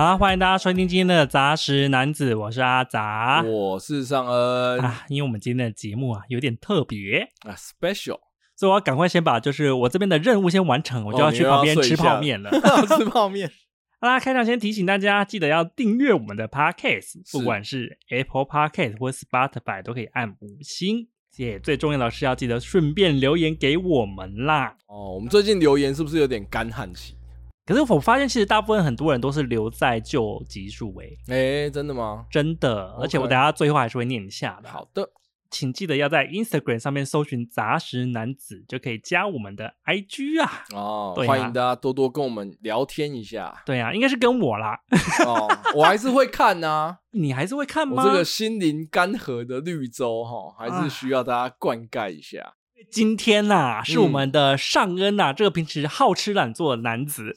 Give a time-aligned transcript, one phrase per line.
[0.00, 5.04] 好，欢迎大家收听今天的杂食男子，我是阿杂，我是尚恩啊。
[5.08, 8.20] 因为我们今天的节目啊有点特别啊，special，
[8.54, 12.48] 所以我要赶快先把就是我这边的任务先完成，我就要去旁边吃泡面了，
[12.96, 13.50] 吃泡面。
[14.00, 21.08] 好啦，开场先提醒大家，记得要订阅我们的 Podcast，不管是 Apple Podcast 或 Spotify 都可以按五星。
[21.38, 24.76] 也，最重要的是要记得顺便留言给我们啦。
[24.86, 27.17] 哦，我们最近留言是不是有点干旱期？
[27.68, 31.18] 可是我发现，其实大部分很多人都是留在旧集数诶。
[31.28, 32.24] 哎、欸，真的吗？
[32.30, 34.70] 真的而且我等下最后还是会念一下的。
[34.70, 35.10] 好的。
[35.50, 40.64] 请记得要在 Instagram 上面搜寻杂食男子，就可以加我们的 IG 啊！
[40.74, 43.62] 哦，欢迎大家多多跟我们聊天一下。
[43.66, 44.78] 对啊，应该是跟我啦。
[45.26, 45.46] 哦，
[45.76, 46.98] 我还是会看呐、啊。
[47.12, 48.02] 你还是会看吗？
[48.02, 52.40] 我这个心灵干涸的绿洲哈，还是需要大家灌溉一下。
[52.40, 52.52] 啊、
[52.90, 57.36] 今天呐、啊，是我们的尚恩呐、啊，嗯、这个平时好吃懒做的男子。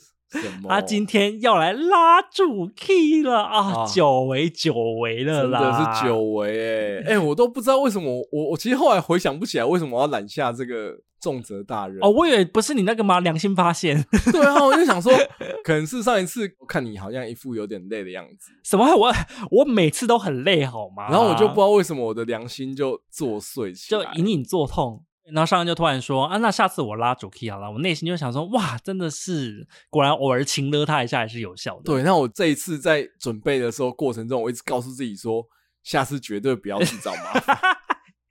[0.68, 3.86] 他今天要来拉住 key 了啊！
[3.86, 13.20] 久违久违了啦，真的是久违哎 哎，我都不知道为什么我我其实后来回想不起来为什么我要揽下这个重责大任哦，我以为不是你那个吗？
[13.20, 15.12] 良心发现， 对啊，我就想说，
[15.64, 18.86] 可能是上一次我看你好像一副有点累的样子，什么？
[18.96, 19.14] 我
[19.52, 21.10] 我每次都很累好吗？
[21.12, 25.04] 然后我就不知道为什么我的良心就作祟起来，就隐隐作痛。
[25.34, 35.46] 然后上人就突然说：“啊，那下次我拉主 key 好了。”我内心就想说：“哇，真的是，果然偶尔情勒他一下还是有效的。”对，那我这一次在准备的时候过程中，我一直告诉自己说
[35.84, 37.58] ：“下次绝对不要去找麻烦。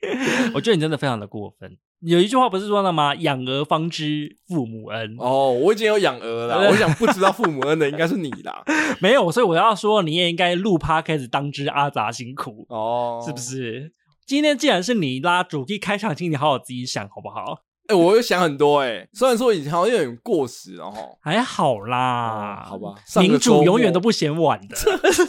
[0.55, 1.77] ”我觉得你真的非常的过分。
[2.01, 6.71] 有一句话不是说了吗？“养儿方知父母恩。”哦，我已经有养儿了。
[6.71, 8.63] 我想不知道父母恩的应该是你啦。
[9.01, 13.93] 没有，所以我要说，你也应该录 Podcast 当知阿杂辛苦哦，是不是？
[14.31, 17.65] 今天既然是你拉主题开场，请你好好自己想好不好？
[17.89, 22.95] 哎、欸，我会想很多哎、欸，虽然说以前好像有点过时了哈，还好啦，哦、好吧。
[23.21, 24.77] 民主永远都不嫌晚的，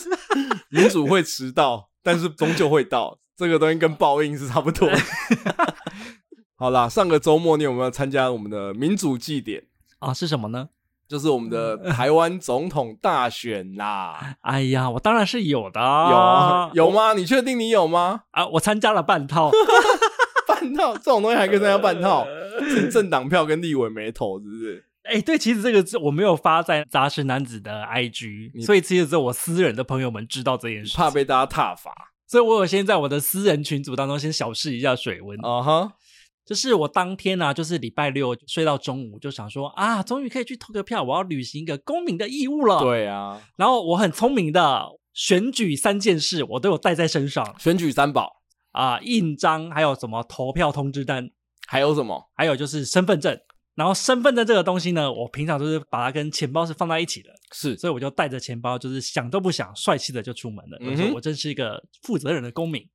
[0.70, 4.96] 民主会迟到， 但是终究会到，这个东西跟报应是差不多的。
[6.54, 9.64] 好啦，上个周末你有没有参加我们的民主祭典
[9.98, 10.14] 啊？
[10.14, 10.70] 是什么呢？
[11.12, 14.38] 就是我们的 台湾总统大选啦！
[14.40, 17.12] 哎呀，我当然是有的，有啊，有吗？
[17.12, 18.22] 你确定你有吗？
[18.32, 19.52] 啊，我参加了半套，
[20.48, 22.26] 半套这种东西还可以参加半套？
[22.62, 24.86] 是 政党票跟立委没投，是不是？
[25.04, 31.92] 哎、欸，对，其实这个是我没有发在杂食男子的 IG，所以其实只有我私人的朋友们知道这件事，怕被大家挞伐，
[32.26, 35.82] 所以我有先在我的私人群组当中先小试一下水温啊哈。
[35.82, 35.92] Uh.
[36.46, 42.80] 就是我当天呢、啊，就是礼拜六睡到中午，就想说啊，终于可以去投个票，我要履行一个公民的义务了。
[42.80, 47.56] 对啊，然后我很聪明的选举三件事，我都有带在身上。
[47.60, 48.42] 选举三宝
[48.72, 51.30] 啊，印章，还有什么投票通知单，
[51.68, 52.32] 还有什么？
[52.36, 53.40] 还有就是身份证。
[53.74, 60.78] 然后身份证这个东西呢，我平常都是把它跟钱包是放在一起的，是，所以我就带着钱包，就是想都不想，帅气的就出门了。
[60.82, 62.86] 我说我真是一个负责任的公民。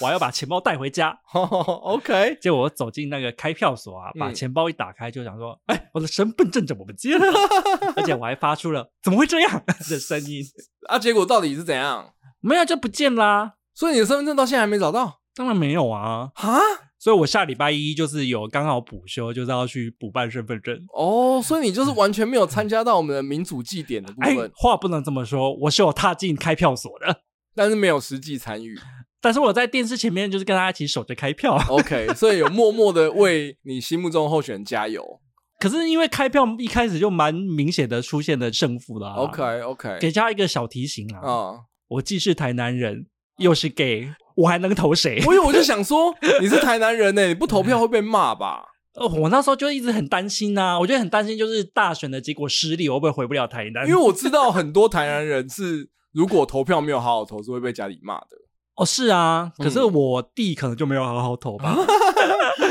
[0.00, 2.36] 我还要把钱包带回家， OK。
[2.40, 7.26] 结果我走进那个开票所啊，把钱包一打开，就想说：“哎、嗯，我的身份证怎么不见了？”
[7.96, 10.44] 而且我还发出了“怎么会这样” 的声音。
[10.88, 12.12] 啊，结果到底是怎样？
[12.40, 13.52] 没有就不见啦、啊。
[13.74, 15.20] 所以你的身份证到现在还没找到？
[15.34, 16.30] 当然没有啊。
[16.34, 16.58] 哈？
[16.98, 20.76] 所以我下礼拜一就是有刚好补休，就是要去补办身份证。
[20.94, 24.38] 哦，所以你就是完全没有参加到我们的民主祭典的部分。
[24.38, 27.22] 哎，话不能这么说，我是有踏进开票所的，
[27.54, 28.78] 但是没有实际参与。
[29.22, 35.20] 但是我在电视前面就是跟大家一起守着开票，OK， 所以有默默的为你心目中候选人加油。
[35.60, 43.06] 可是因为开票一开始就蛮明显的出现了胜负了，OK OK，给大家一个小提醒啊，我既是台南人，
[43.38, 45.20] 又是 gay，我还能投谁？
[45.20, 48.64] 所以我就想说，你是台南人呢，你不投票会被骂吧？
[48.98, 53.86] 哦，我那时候就一直很担心啊，我觉得很担心，就是大选的结果失利，我会不会回不了台南？
[53.86, 58.41] 因为我知道很多台南人是如果投票没有好好投，是会被家里骂的。
[58.76, 61.76] 哦，是啊，可是我弟可能就没有好好投吧。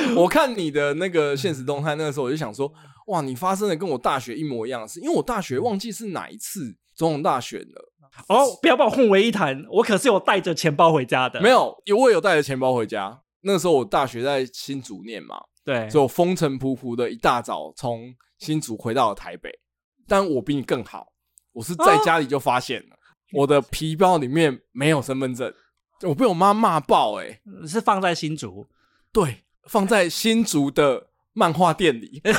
[0.10, 2.72] 嗯、 我看你的那个现实动态，那个时候我就想说，
[3.08, 7.92] 哇，你发生的跟我大学一模一样的事，因为我大学忘记是哪一次总统大选了。
[8.28, 11.40] 哦，不要把我混为一谈，我可是有带着钱包回家的。
[11.40, 13.22] 没有，我也有带着钱包回家。
[13.42, 19.50] 那个时候我大学在新竹念嘛，对，所以我风尘仆仆的一大早从新竹回到了台北。
[20.08, 21.08] 但我比你更好，
[21.54, 23.00] 我是在家里就发现了，啊、
[23.34, 25.54] 我的皮包里面没有身份证。
[26.04, 27.42] 我被我妈骂爆哎、欸！
[27.68, 28.66] 是放在新竹，
[29.14, 32.22] 对，放在新竹的漫画店里。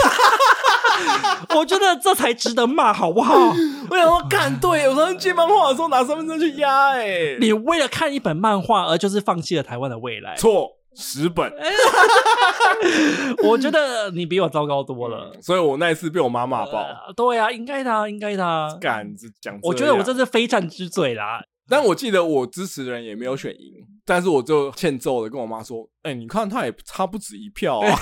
[1.57, 3.35] 我觉得这才值得骂，好不好？
[3.91, 7.37] 我想说，干对，我上次借漫画的时候拿身份证去压哎。
[7.41, 10.37] 你为了看一本漫画而就是放弃了台湾的未来？
[10.37, 11.53] 错，十本。
[13.45, 16.79] 我觉得你比我糟糕多了，所以我那一次被我妈骂爆。
[16.81, 18.69] 呃、对啊，应该的、啊，应该的、啊。
[18.81, 19.09] 敢
[19.41, 19.59] 讲？
[19.63, 21.43] 我觉得我这是非战之罪啦。
[21.69, 27.97] 但我记得我支持的人也没有选赢，但是我就欠揍的跟我妈说：“哎、欸，你看他也差不止一票啊，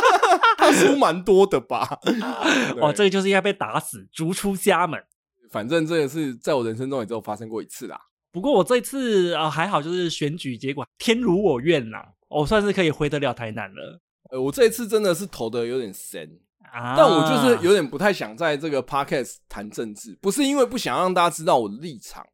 [0.56, 1.98] 他输蛮多的吧？
[2.80, 4.98] ”哦，这个就是应该被打死，逐出家门。
[5.50, 8.00] 反正这个是在我人生中也只有发生过一次啦。
[8.32, 14.00] 不过我这次啊、呃、还好，就是选举结果天如我愿啦，我算是可以回得了台南了。
[14.30, 16.38] 呃，我这一次真的是投的有点神
[16.72, 22.24] 啊，但我就是有点不太想在这个 podcast 谈政治，不是因为不想让大家知道我的立场。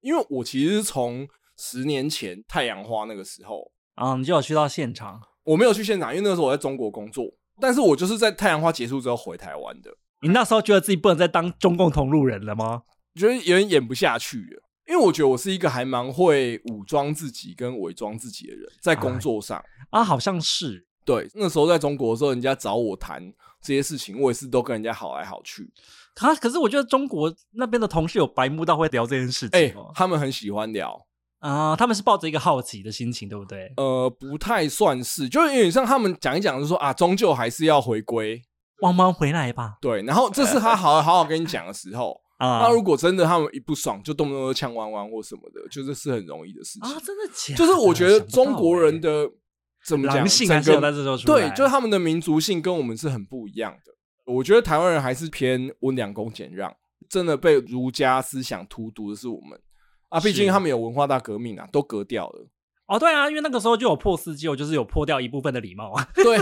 [0.00, 5.20] 因为我其实是从十年前太阳花那个时候啊，你就有去到现场？
[5.44, 7.24] 我没有去现场，因为那个时候我在中国工作。
[7.60, 9.90] 但是我就是在太阳花结束之后回台湾的。
[10.22, 12.82] 你那时候觉得自己不能再当中共同路人了吗？
[13.18, 19.58] 觉得有点演不下去了，因为我觉得我是一个还蛮会武装自己跟伪装自己的人，在工作上
[19.90, 20.87] 啊，啊，好像是。
[21.08, 23.22] 对，那时候在中国的时候，人家找我谈
[23.62, 25.72] 这些事情，我也是都跟人家好来好去。
[26.20, 26.34] 啊！
[26.34, 30.92] 可是我觉得中国那边的同事有白目到会聊这件事情，欸，他们很喜欢聊
[31.38, 33.72] 啊，呃，他们是抱着一个好奇的心情，对不对？
[33.76, 38.42] 呃，不太算是，就有点像他们讲一讲，就是说啊，终究还是要回归，
[38.80, 39.76] 汪汪回来吧。
[39.80, 42.62] 对，然后这是他好 好好跟你讲的时候啊。
[42.64, 47.00] 那如果真的他们一不爽，就动不动就呛弯弯或什么的，就是是很容易的事情啊。
[47.02, 47.56] 真的假的？
[47.56, 49.32] 就是我觉得中国人的，欸，
[49.88, 51.48] 怎么讲，狼性还是有在这时候出来。
[51.48, 53.92] 对，就是他们的民族性跟我们是很不一样的。
[54.32, 56.74] 我觉得台湾人还是偏温良恭俭让。
[57.08, 59.58] 真的被儒家思想荼毒的是我们
[60.10, 60.20] 啊！
[60.20, 62.46] 毕竟他们有文化大革命啊，都革掉了。
[62.86, 66.06] 哦，对啊，因为那个时候就有破四旧，就是有破掉一部分的礼貌啊。
[66.14, 66.36] 对，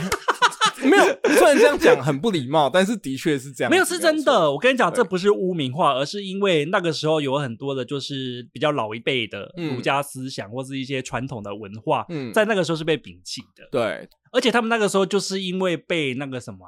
[0.85, 3.71] 没有，虽然这样讲很不礼貌，但是的确是这样。
[3.71, 4.51] 没有，是真的。
[4.51, 13.69] 我跟你讲，这不是污名化，而是因为那个时候有很多的，就是比较老一辈的儒家思想，或是一些传统的文化，嗯，在那个时候是被摒弃的。
[13.71, 16.59] 对，而且他们那个时候就是因为被那个什么。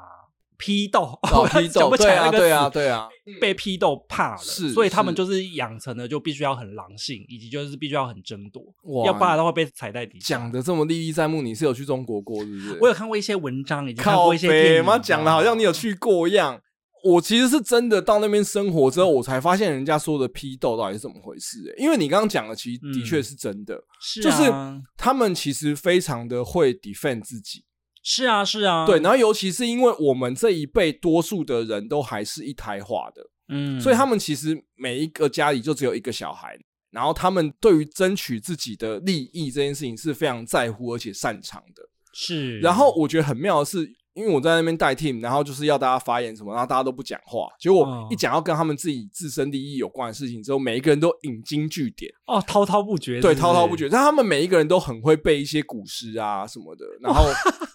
[0.58, 1.18] 批斗，
[1.52, 3.08] 批斗，对啊，对啊，对啊，
[3.40, 8.62] 被批斗怕了，是，所以他们就是养成了就必须要很狼性，以及就是必须要很争夺，
[9.06, 10.36] 要不然的话被踩在底下。
[10.36, 12.78] 讲的这么历历在目，你是有去中国过，是不是？
[12.80, 16.60] 我有看过一些文章，已经看过一些电影，妈讲的好像你有去过一样。
[17.04, 21.58] 我其实是真的到那边生活之后，我才发现人家说的批斗到底是怎么回事。
[21.68, 21.74] 欸。
[21.80, 23.80] 因为你刚刚讲的，其实的确是真的，
[24.20, 24.52] 就是
[24.96, 27.64] 他们其实非常的会 defend 自己。
[28.02, 36.58] 是啊，是啊，对，然后尤其是因为我们这一辈多数的人都还是一胎化的，嗯，所以他们其实每一个家里就只有一个小孩，
[36.90, 42.58] 然后他们对于争取自己的利益这件事情是非常在乎而且擅长的，是。
[42.60, 43.97] 然后我觉得很妙的是。
[44.18, 47.46] 因为我在那边带 team，然后就是要大家发言什么，然后大家都不讲话。
[47.60, 53.20] 结果一讲要跟他们自己自身利益有关的事情之后，每一个人都引经据典哦，滔滔不绝。
[53.20, 53.88] 对，滔滔不绝。
[53.88, 57.24] 但他们每一个人都很会背一些古诗啊什么的，然后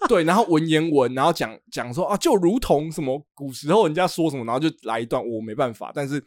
[0.09, 5.23] 对，然后文言文，然后讲讲说啊，就如同什么古时候人家说什么，然后就来一段。
[5.25, 6.21] 我没办法，但是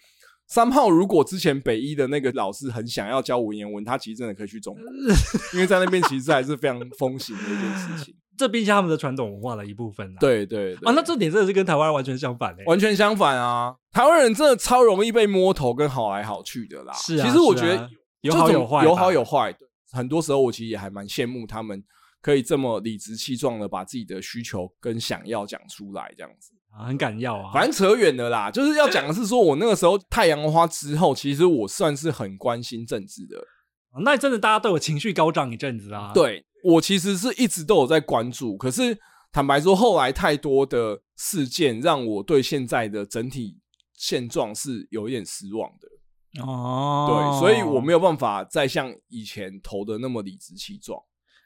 [0.46, 4.82] 三炮如果之前北一的那个老师很想要教文言文，他其实真的可以去中国，
[5.52, 8.14] 因为在那边其实还是非常风行的一件事情。
[8.36, 10.16] 这毕竟他们的传统文化的一部分啦。
[10.20, 13.74] 对对对啊，那这点真的是跟台湾完全相反嘞，完全相反啊！
[13.92, 16.92] 台湾人真的超容易被摸头跟好来好去的啦。
[16.94, 17.88] 是啊，其实我觉得
[18.20, 19.56] 有好有坏，有好有坏。
[19.92, 21.82] 很多时候我其实也还蛮羡慕他们
[22.20, 27.52] 可以这么理直气壮的把自己的需求跟想要讲出来，这样子啊，很敢要啊。
[27.52, 33.36] 反正扯远了啦，就是要讲的是说，我那个时候太阳花之后，其实我算是很关心政治的。
[34.04, 36.12] 那真的大家都有情绪高涨一阵子啊。
[36.14, 36.45] 对。
[36.64, 38.98] 我其实是一直都有在关注，可是
[39.32, 43.58] 坦白说，后来太多的事件让我对现在的整体
[43.94, 46.42] 现状是有一点失望的。
[46.44, 51.00] 哦，对，所以我没有办法再像以前投的那么理直气壮。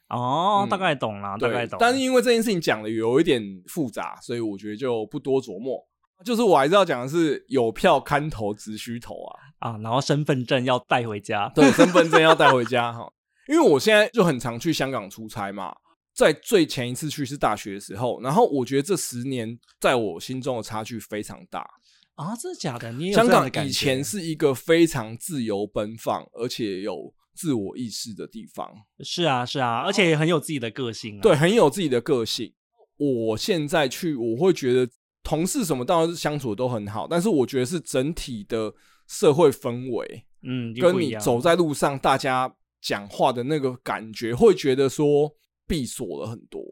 [0.09, 1.79] 哦，大概懂了，大概懂。
[1.79, 5.79] 但是因为这件事情讲的有一点复杂，所以我觉得就不多琢磨。
[6.25, 9.79] 就是我还是要讲的是，有票看投，只需投啊啊！
[9.79, 13.11] 然后身份证要带回家，对， 身份证要带回家哈。
[13.50, 15.75] 因为我现在就很常去香港出差嘛，
[16.14, 21.69] 在最前一次去是大学的时候，然后我觉得这十年在我心中的差距非常大
[22.14, 22.92] 啊，真的假的？
[22.92, 28.71] 你香港以前是一个非常自由奔放，而且有自我意识的地方。
[29.00, 31.21] 是啊，是啊，而且也很有自己的个性啊。
[31.21, 32.54] 对，很有自己的个性。
[32.99, 34.88] 我现在去，我会觉得
[35.25, 38.73] 同事什么当然是相处的都很好，但是我觉得是整体的
[39.09, 42.54] 社会氛围，嗯，跟你走在路上，大家。
[42.80, 45.30] 讲话的那个感觉，会觉得说
[45.66, 46.62] 闭锁了很多，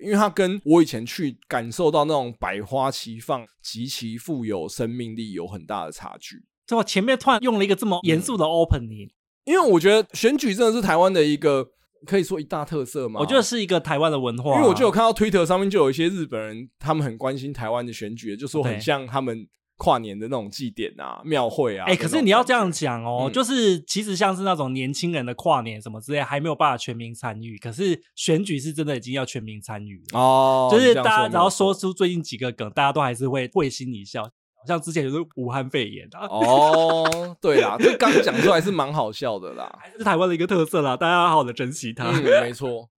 [0.00, 6.44] 因为它跟我以前去感受到那种百花齐放、极其富有生命力有很大的差距。
[6.66, 9.10] 怎么前面突然用了一个这么严肃的 opening？
[9.44, 11.66] 因为我觉得选举真的是台湾的一个
[12.04, 13.18] 可以说一大特色嘛？
[13.18, 19.48] 我觉得是一个台湾的文化、啊，因为我就有看到 Twitter 上面就有一些日本人，他们很关心台湾的选举，就说很像他们
[19.78, 21.86] 跨年的那种祭典啊、庙会啊。
[21.86, 27.56] 哎、欸，可是你要这样讲哦，嗯、就是其实像是那种年轻人的跨年什么之类，还没有办法全民参与。
[27.56, 34.28] 可是选举是真的已经要全民参与了哦，就是大家只要说出最近几个梗，大家都还是会会心一笑。
[34.66, 42.10] 像之前就是武汉肺炎啊，哦，对啦，这刚讲出来是蛮好笑的啦， 还是台湾的一个特色啦，大家要好好的珍惜它。
[42.10, 42.90] 嗯，没错。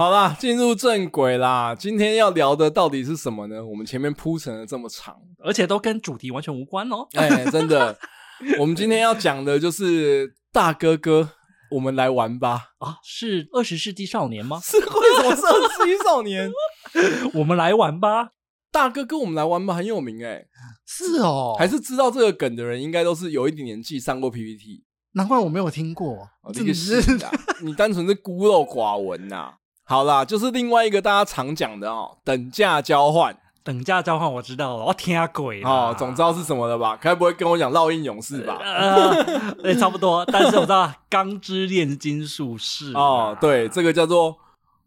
[0.00, 3.62] 好啦，进入正轨啦，今天要聊的到底是什么呢？
[3.62, 5.14] 我们前面铺陈了这么长，
[5.44, 7.06] 而且都跟主题完全无关哦。
[7.12, 7.94] 哎、欸，真的，
[8.58, 11.28] 我们今天要讲的就是大哥哥，
[11.72, 12.68] 我们来玩吧。
[12.78, 14.58] 啊，是二十世纪少年吗？
[14.64, 16.50] 是为什么是二十世纪少年？
[17.38, 18.30] 我们来玩吧。
[18.72, 20.46] 大哥哥我们来玩吧，很有名哎、欸，
[20.86, 26.26] 是哦，还是知道这个梗的人，应该都是有一点年纪，上过 PPT，难怪我没有听过。
[26.54, 27.30] 这个是的，
[27.60, 29.56] 你单纯是孤陋寡闻呐。
[29.90, 33.36] 好啦，就是另外一个大家常讲的哦，等价交换。
[33.64, 36.96] 等价交换我知道了，我听鬼哦，总知道是什么了吧？
[37.00, 38.56] 该不会跟我讲烙印勇士吧？
[38.62, 40.24] 呃，对， 差不多。
[40.26, 44.38] 但是我知道钢之炼金术士哦，对，这个叫做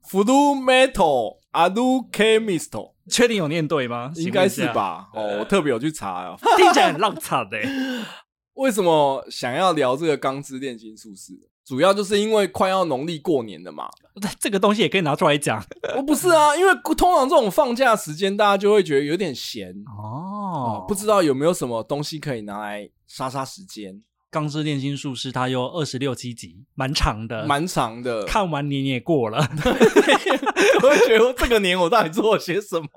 [0.10, 2.92] Full Metal Alchemist。
[3.10, 4.14] 确定有念对吗？
[4.16, 5.10] 应该是吧。
[5.14, 7.58] 哦，我特别有去查哦， 听起来很浪惨的。
[8.56, 11.34] 为什么想要聊这个钢之炼金术士？
[11.66, 13.88] 主要就是因为快要农历过年了嘛。
[14.40, 15.64] 这个东西也可以拿出来讲。
[15.96, 20.86] 我不是啊，因为通常这种放假时间，大家就会觉得有点闲哦、嗯。
[20.88, 24.04] 不知道有没有什么东西可以拿来杀杀时间？
[24.30, 28.24] 钢之炼金术士它有二十六七集，蛮长的，蛮长的。
[28.26, 29.38] 看完年也过了，
[30.82, 32.88] 我会觉得这个年我到底做了些什么？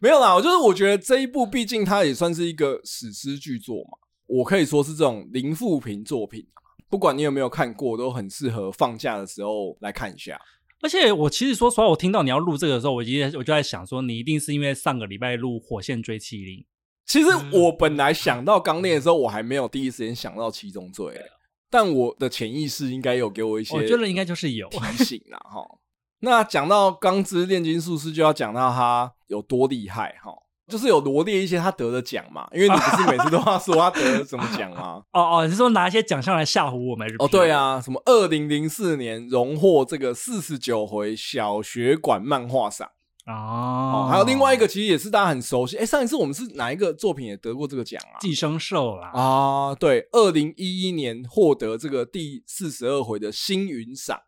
[0.00, 6.46] 没有啦，我就是我觉得这一部毕竟它也算是一个史诗巨作嘛，我可以说是这种零负评作品。
[6.88, 10.40] 不管你有没有看过，都很适合放假的时候来看一下。
[10.80, 16.60] 而且我其实说实话，我听到你要录这个的时候，我今天我就在想说，你一定是因为上个礼拜录《火线追麒麟》。
[17.04, 21.20] 其实我本来想到钢炼的时候，我还没有第一时间想到七宗罪，
[21.68, 25.66] 但我的潜意识应该有给我一些，我觉得应该就是有提醒了哈。
[26.20, 30.32] 那讲到钢之炼金术师，就要讲到他有多厉害哈，
[30.68, 35.02] 就是有罗列一些他得的奖嘛，因为你不是每次都要说他得了什么奖吗？
[35.12, 37.08] 哦哦，你是说拿一些奖项来吓唬我们？
[37.18, 42.88] 哦，对啊，什么二零零四年荣获这个四十九回小学馆漫画赏。
[43.26, 45.76] 哦，还有另外一个，其实也是大家很熟悉。
[45.76, 48.16] 哎，上一次我们是哪一个作品也得过这个奖啊？
[48.20, 49.10] 寄生兽啦。
[49.12, 54.18] 啊，对，二零一一年获得这个第四十二回的星云赏。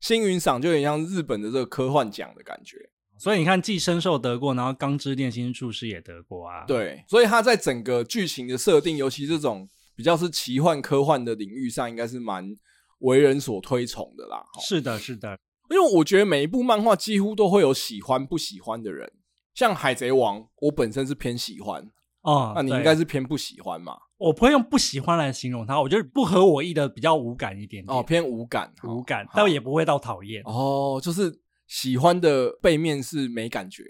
[0.00, 2.76] 星云赏就有点像日本的这个科幻奖的感觉。
[3.18, 6.64] 所以你看，寄生兽得过，然后钢之炼金术师也得过啊。
[6.66, 12.54] 对，所以他在整个剧情的设定，尤其这种比较是奇幻科幻的领域上，应该是蛮
[12.98, 14.44] 为人所推崇的啦。
[14.60, 15.38] 是的，是的。
[15.70, 19.10] 因为我觉得每一部漫画几乎都会有喜欢不喜欢的人，
[19.54, 21.90] 像《海贼王》，我本身是偏喜欢
[22.20, 23.96] 哦，那你应该是偏不喜欢嘛？
[24.18, 31.30] 我不会用不喜欢来形容它，我觉得不合我意的比较无感一点点哦，偏无感，无感，但也不会到讨厌哦，就是
[31.66, 33.82] 喜欢的背面是没感觉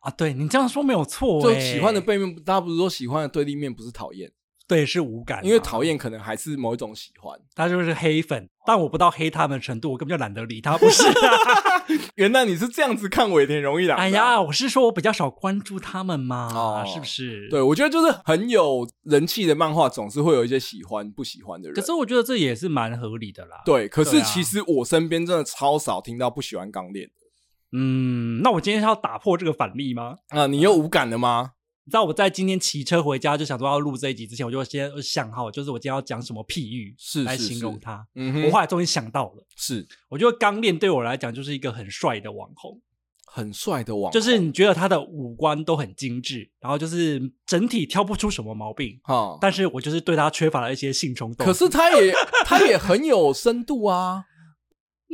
[0.00, 0.10] 啊。
[0.10, 4.30] 对，你这样说没有错，就喜欢的背面，大家不是说喜欢的对立面不是讨厌？
[4.68, 11.12] 对，是无感，因为讨厌可能还是某一种喜欢，他就是黑粉，但我不到黑他们的程度，我根本就懒得理他，不是、啊？
[12.16, 13.98] 原来你是这样子看尾田荣一郎？
[13.98, 17.48] 哎呀，我是说我比较少关注他们嘛，哦、是不是？
[17.48, 21.74] 对，我觉得就是很有人气的漫画，总是会有一些喜欢不喜欢的人。
[21.74, 23.62] 可是我觉得这也是蛮合理的啦。
[23.64, 27.12] 对，可是其实我身边真的超少听到不喜欢钢炼的。
[27.74, 30.16] 嗯，那我今天是要打破这个反例吗？
[30.28, 31.52] 啊，你又无感了吗？
[31.84, 38.06] 你知道我在今天骑车回家就想说要录这一集之前，我就先想好，就是我今天要讲什么譬喻是来形容他。
[38.14, 42.80] 嗯哼，我后来终于想到了，是我觉得钢炼对我来讲就是一个很帅的网红，
[43.26, 49.36] 很帅的网红，就是你觉得他的五官都很精致，然后就是整体挑不出什么毛病哈。
[49.40, 51.44] 但是我就是对他缺乏了一些性冲动。
[51.44, 52.14] 可是他也
[52.46, 54.26] 他也很有深度啊。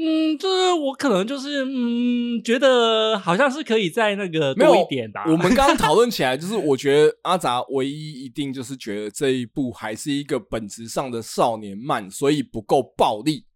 [0.01, 5.19] 嗯，就是我可能就是嗯，觉得好像是可以再那个多一点的。
[5.27, 13.47] 我们刚刚讨论起来，就是我觉得阿杂唯一一定就是觉得这一部还是一个本质上的少年漫，所以不够暴力。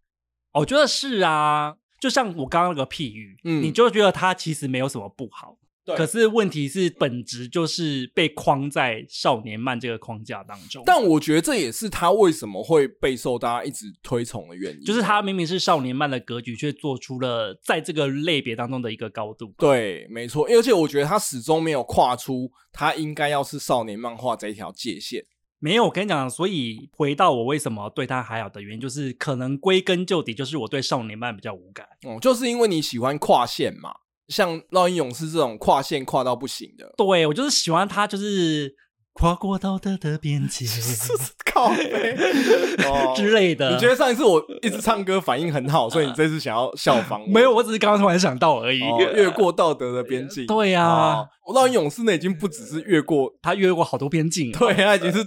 [0.53, 5.57] 我觉得是啊，就像我刚刚那个譬喻，嗯，你就觉得它其实没有什么不好。
[5.85, 10.83] 对，可是问题是，本质就是被框在少年漫这个框架当中。
[10.85, 19.53] 但我觉得这也是他为什么会备受大家一直推崇的原因，就是他明明是少年漫的格局，却做出了在这个类别当中的一个高度。
[19.57, 20.47] 对，没错。
[20.47, 25.25] 而且我觉得他始终没有跨出他应该要是少年漫画这一条界限。
[25.59, 31.85] 没有，我跟你讲，所以回到我为什么对他还好的原因，就是可能归根究底，就是我对少年漫比较无感。
[32.03, 33.89] 哦、嗯，就是因为你喜欢跨线嘛，
[34.27, 36.93] 像《烙印勇士》这种跨线跨到不行的。
[36.97, 38.75] 对，我就是喜欢他，就是。
[39.15, 40.65] 跨过道德的边界，
[41.45, 42.15] 靠背
[42.83, 43.71] 哦之类的。
[43.71, 47.27] 你觉得上一次我一直唱歌反应很好，所以你这次想要效仿我？
[47.29, 48.81] 没有，我只是刚刚突然想到而已。
[48.81, 55.23] 哦、越过道德的边境，对呀、烙印勇士那已经不只是越过，他越过好多边境，对，他已经是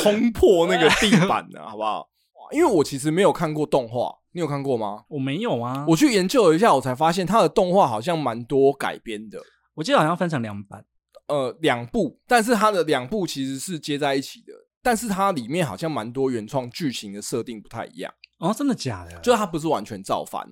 [0.00, 2.08] 冲破那个地板了，好不好？
[2.52, 5.04] 因为我其实没有看过动画，你有看过吗？
[5.08, 5.84] 我没有啊。
[5.88, 9.40] 我去研究了一下，我才发现它的动画好像蛮多改编的。
[9.74, 10.84] 我记得好像分成两版。
[11.28, 19.18] 呃，两部，但是它的两部其实是接在一起的，但是它里面好像蛮多原创剧情的设定不太一样哦，真的假的？
[19.18, 20.46] 就是它不是完全照翻，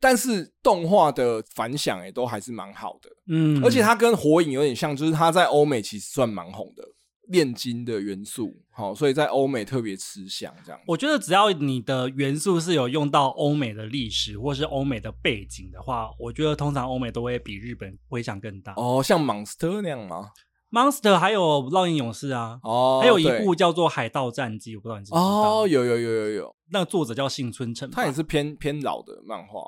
[0.00, 6.82] 但是动画的反响也都还是蛮好的，嗯，而且它跟火影有点像，就是它在欧美其实算蛮红的。
[7.28, 10.54] 炼金的元素，好，所以在欧美特别吃香。
[10.64, 18.74] 这样，我觉得只要你的元素是有用到欧美的历史或是欧美的背景的话，我觉得通常欧美都会比日本回响更大。
[18.76, 20.30] 哦，像 Monster 那样吗
[20.70, 25.62] ？Monster 还有烙印勇士啊，哦，还有一部叫做海盗战记，我不知道你知不知道？
[25.62, 29.60] 哦，有有有有有，那个作者叫幸村诚，他也是偏偏老的漫画，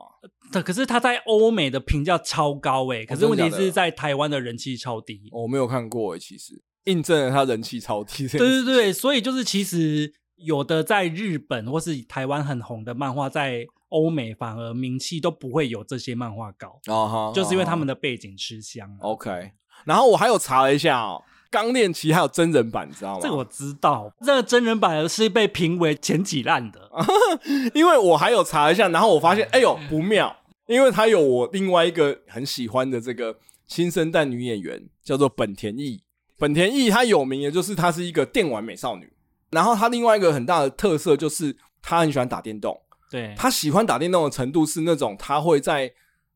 [0.52, 5.28] 他，可是他在欧美的评价超高诶，可是问题是在台湾的人气超低。
[5.30, 6.62] 我没有看过诶，其实。
[6.88, 8.26] 印证了他人气超低。
[8.26, 18.86] 对对对，所以就是其实有的在日本或是台湾很红的漫画，在欧美反而名气都不会有这些漫画高，uh huh, 就是因为他们的背景吃香。
[19.00, 19.52] OK，
[19.84, 23.20] 然后我还有查了一下哦，《钢炼其实还有真人版，你知道吗？
[23.22, 26.90] 这个我知道，这个真人版是被评为前几烂的，
[27.74, 36.02] 因为我还有查一下，然后我发现，哎呦不妙，因为他有我另外一个很喜欢的这个新生代女演员，叫做本田翼。
[36.38, 39.12] 本田翼她有名的就是她是一个电玩美少女，
[39.50, 42.80] 然后她另外一个很大的特色就是她很喜欢打电动。
[43.10, 45.92] 对，她喜欢打电动的程度是那种她会在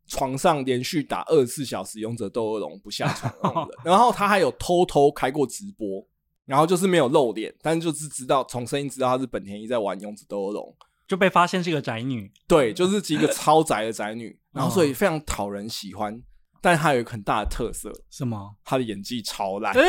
[0.06, 3.74] 床上连续打二十四小时《勇者斗恶龙》不下床的。
[3.84, 6.04] 然后她还有偷偷开过直播，
[6.44, 10.64] 然后就是没有露脸，但是就是知道从声音知道她是本田翼在玩《勇者斗恶龙》，
[11.06, 12.32] 就被发现是一个宅女。
[12.48, 16.20] 对，就是一个超宅的宅女，然后所以非常讨人喜欢。
[16.62, 18.54] 但他有一个很大的特色，什么？
[18.64, 19.74] 他的演技超烂。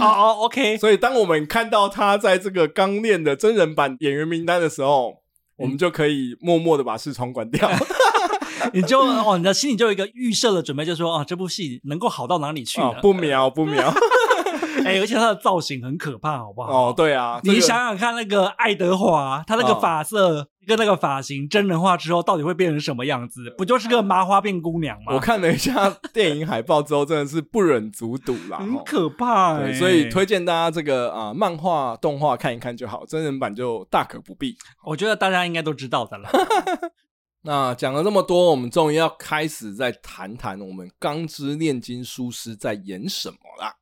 [0.00, 0.78] 哦哦，OK。
[0.78, 5.16] 所以当我们看到他在这个《刚练》的真人版演员名单的时候，
[5.56, 7.68] 我们就可以默默的把视窗关掉。
[8.72, 12.80] 你就哦，你的心里就有一个预设的准备，就是说啊，这部戏能够好到哪里去？
[12.80, 13.92] 哦，不瞄不瞄。
[14.84, 16.70] 哎、欸，而且他的造型很可怕，好不好？
[16.70, 23.52] 哦，对啊，你想想看，那个爱德华，他那个发色跟那个发型真人化之后，到底会变成什么样子？
[23.56, 25.14] 不就是个麻花辫姑娘吗？
[25.14, 29.72] 我看了一下电影海报之后，真的是不忍卒睹啦，很可怕、欸。
[29.74, 34.56] 所以推荐大家这个啊、呃，漫画动画看一看就好，真人版就大可不必。
[34.84, 36.30] 我觉得大家应该都知道的了。
[37.42, 43.74] 那讲了这么多，我们终于要开始再谈谈我们《钢之炼金术师》在演什么啦。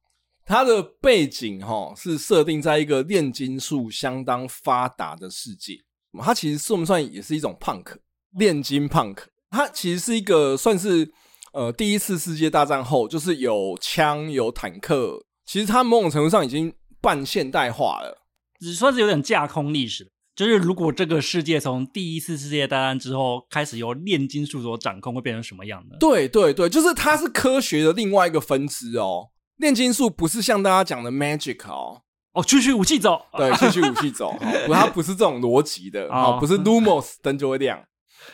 [0.45, 5.75] 它的背景齁是设定在一个炼金术相当发达的世界，
[6.23, 7.97] 它其实算不算也是一种 punk
[8.33, 9.19] 炼金 punk？
[9.51, 11.11] 它其实是一个算是
[11.53, 18.27] 呃第一次世界大战后，就是有枪有坦克，其实它某种程度上已经半现代化了，
[18.61, 20.13] 只算是有点架空历史。
[20.37, 25.97] 就是如果这个世界从第一次世界大战之后开始由炼金术所掌控，会变成什么样呢？
[25.99, 29.31] 对对对，就是它是科学的另外一个分支哦。
[29.57, 32.03] 炼金术不是像大家讲的 magic 哦，
[32.39, 34.33] 哦，区区武器走，对，区区武器走，
[34.67, 37.83] 不，它不是这种逻辑的，哦，不是 lumos 灯就会亮，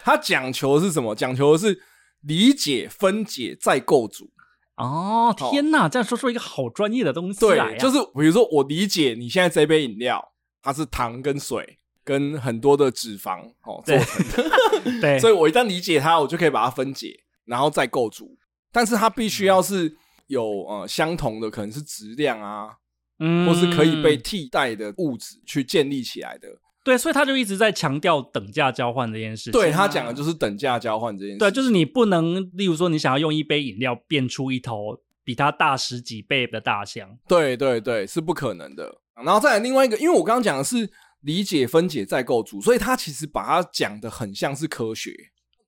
[0.02, 1.14] 它讲求的是什么？
[1.14, 1.80] 讲求的是
[2.20, 4.30] 理解、分解再构筑。
[4.76, 10.22] 哦，天哪，这样说出一个好专业的东西来，对，就是比如说我理解你现在这杯饮料，
[10.62, 18.36] 它是糖跟水跟很多的脂肪哦做成的， 对，所以我一旦理解它，我就可以把它分解，然后再构筑，
[18.70, 19.88] 但是它必须要是。
[19.88, 19.96] 嗯
[20.28, 22.70] 有呃相同的可能是质量啊，
[23.18, 26.48] 嗯，或是可以被替代的物质去建立起来的。
[26.82, 29.52] 对，所以他就一直在强调等价交换这件事情。
[29.52, 31.38] 对，他讲的就是等价交换这件事。
[31.38, 37.16] 对，就是你不能，例如说你想要用一杯饮料变出一头比它大十几倍的大象。
[37.26, 39.00] 对对对，是不可能的。
[39.24, 40.90] 然后再来另外一个，因为我刚刚讲的是
[41.22, 45.14] 理解、分解、再构筑，所以他其实把它讲的很像是科学。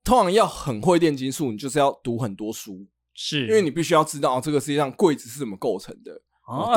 [0.04, 2.86] 通常要很会炼金术，你就是要读很多书。
[3.14, 6.20] 是，因为你必须要知道这个世界上柜子是怎么构成的，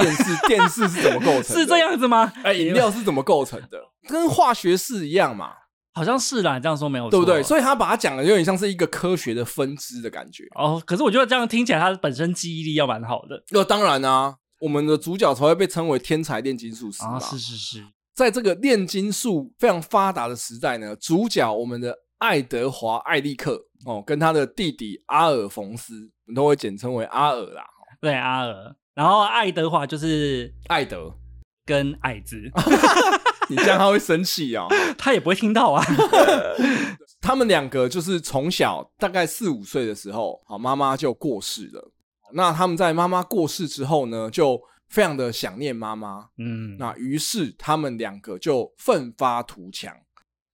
[0.01, 2.31] 电视 电视是怎么构成，是这样子吗？
[2.43, 3.79] 哎，饮料是怎么构成的？
[4.07, 5.51] 跟化学式一样嘛？
[5.93, 7.43] 好像是啦，这样说没有错，对不对？
[7.43, 10.45] 所以他把它讲的有点像是一个科学的分支的感觉。
[10.55, 13.43] 哦，可是我觉得这样听起来，他本身记忆力要蛮好的。
[13.49, 17.15] 那当然啊，我们的主角才会被称为天才炼金术师嘛。
[17.15, 27.63] 啊，是是是，在这个炼金术非常发达的时代呢，主角我们的爱德华·艾利克哦，跟他的弟弟阿尔冯斯，我们都会简称为阿尔啦。
[27.99, 28.75] 对，阿尔。
[28.99, 31.09] 然后爱德华就是艾德
[31.65, 32.35] 跟矮子，
[33.47, 34.67] 你这样他会生气啊、哦？
[34.99, 35.81] 他也不会听到啊。
[37.21, 41.93] 他们两个就是从小大概四五岁的时候，好，妈妈就过世了。
[42.33, 46.27] 那他们在妈妈过世之后呢，就非常的想念妈妈。
[46.37, 49.95] 嗯，那于是他们两个就奋发图强，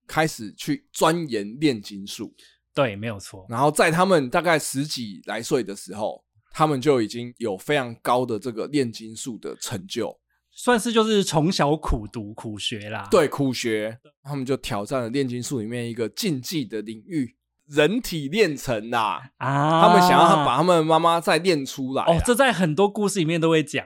[0.06, 2.32] 开始去钻研炼金术。
[2.76, 3.48] 对，没有错。
[3.50, 6.24] 然后在他们大概十几来岁的时候，
[6.58, 10.18] 他们就已经有非常高的这个炼金术的成就，
[10.52, 13.10] 算是就是从小苦读苦学啦。
[13.12, 17.36] 对，苦学，他们就挑战了炼金术里面一个禁忌的领域。
[17.68, 19.82] 人体炼成呐啊！
[19.82, 23.84] 他们想要把他们妈妈再炼出来哦，这在很多故事里面都会讲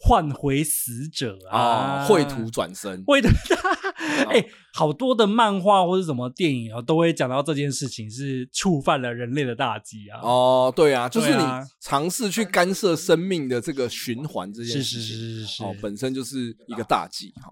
[0.00, 3.28] 啊，唤回死者啊，秽土转生，秽土。
[4.30, 10.20] 哎，好多的漫画或者什么电影啊，都会讲到这件事情是触犯了人类的大忌啊。
[10.22, 11.42] 哦，对啊，就是你
[11.80, 17.50] 尝试去干涉生命的这个循环这件事情，是是是是是，哦，本身就是一个大忌哈。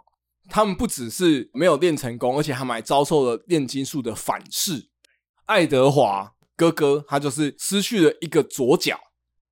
[0.51, 4.89] 他们不只是没有练成功，而且他们还遭受了炼金术的反噬。
[5.45, 8.99] 爱德华哥哥，他就是失去了一个左脚，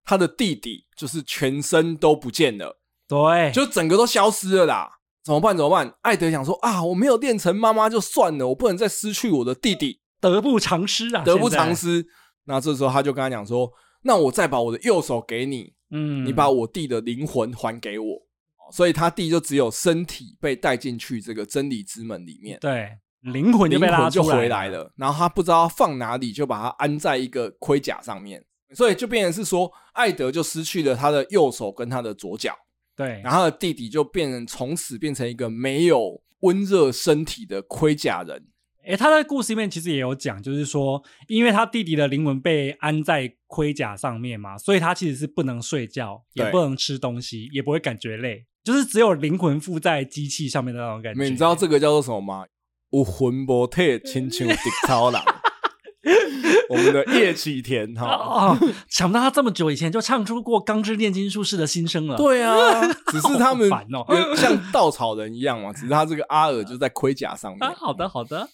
[0.05, 4.90] 他的弟弟就是全身都不见了，对，就整个都消失了啦。
[5.25, 5.57] 怎么办？
[5.57, 5.92] 怎么办？
[6.03, 12.07] 艾德想说啊，我没有练成妈妈就算了，我不能再失去我的弟弟，得不偿失啊，得不偿失。
[12.45, 13.71] 那这时候他就跟他讲说，
[14.03, 18.07] 那我再把我的右手给你，嗯，你把我弟的灵魂还给我。
[18.73, 22.99] 所以他弟就只有身体被带进去这个真理之门里面，对。
[23.23, 32.55] 灵魂就被拉出来，就回来了，然后他不知道放哪里，就把它安在一个盔甲上面，所以就变成是说，艾德就失去了他的右手跟他的左脚，
[32.97, 38.47] 对，然后他的弟弟就变成从此变成一个没有温热身体的盔甲人。
[38.85, 51.25] 诶，他在故事里面其实也有讲，就是说，因为他弟弟的灵魂被安在盔甲上面嘛，所以他其实是不能睡觉，也不能吃东西，也不会感觉累，就是只有灵魂附在机器上面的那种感觉。
[51.25, 52.47] 你知道这个叫做什么吗？
[52.91, 54.57] 有魂不退，亲像 迪
[54.87, 55.21] 超人。
[56.71, 58.57] 我们的叶启田哈、
[58.88, 62.16] 想不到他这么久以前就唱出过《钢之炼金术士》的心声了。
[62.16, 63.69] 对啊，只是他们
[64.37, 67.71] 像稻草人一样嘛，只是他这个阿尔就在盔甲上面。
[67.75, 68.49] 好的，好的，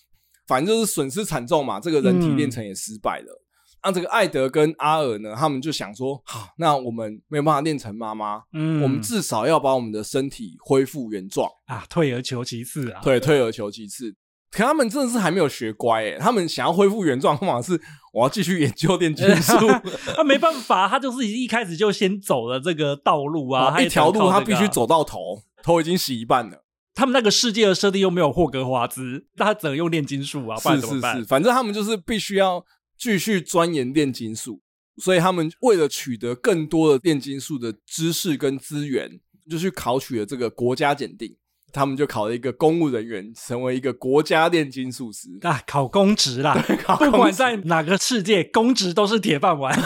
[0.47, 1.79] 反正就是损失惨重嘛。
[1.79, 3.43] 这个人体炼成也失败了。
[3.85, 11.85] 那、啊、这个艾德跟阿尔呢，他们就想说，好，那我们没有办法炼成妈妈，嗯，我们至少要把我们的身体恢复原状啊。
[11.91, 14.15] 退而求其次啊，对，退而求其次。
[14.53, 17.81] 可他们真的是还没有学乖诶，他们想要恢复原状，方法是
[18.13, 19.55] 我要继续研究炼金术。
[20.15, 26.65] 他没办法，他就是一开始就先走了这个道路啊，啊一条路他必须走到头，头已经洗一半了。
[26.95, 31.15] 他们那个世界的设定又没有霍格华兹，那他只能用炼金术啊，不然怎么办？
[31.15, 32.63] 是是是，反正他们就是必须要
[32.99, 34.61] 继续钻研炼金术，
[34.99, 41.35] 所以他们为了取得更多的炼金术的知识跟资源，就去考取了这个国家检定。
[41.73, 46.55] 他们就考了一个公务人员，成为一个国家炼金术师 啊，考公职啦。
[47.01, 49.77] 不管在哪个世界，公职都是铁饭碗。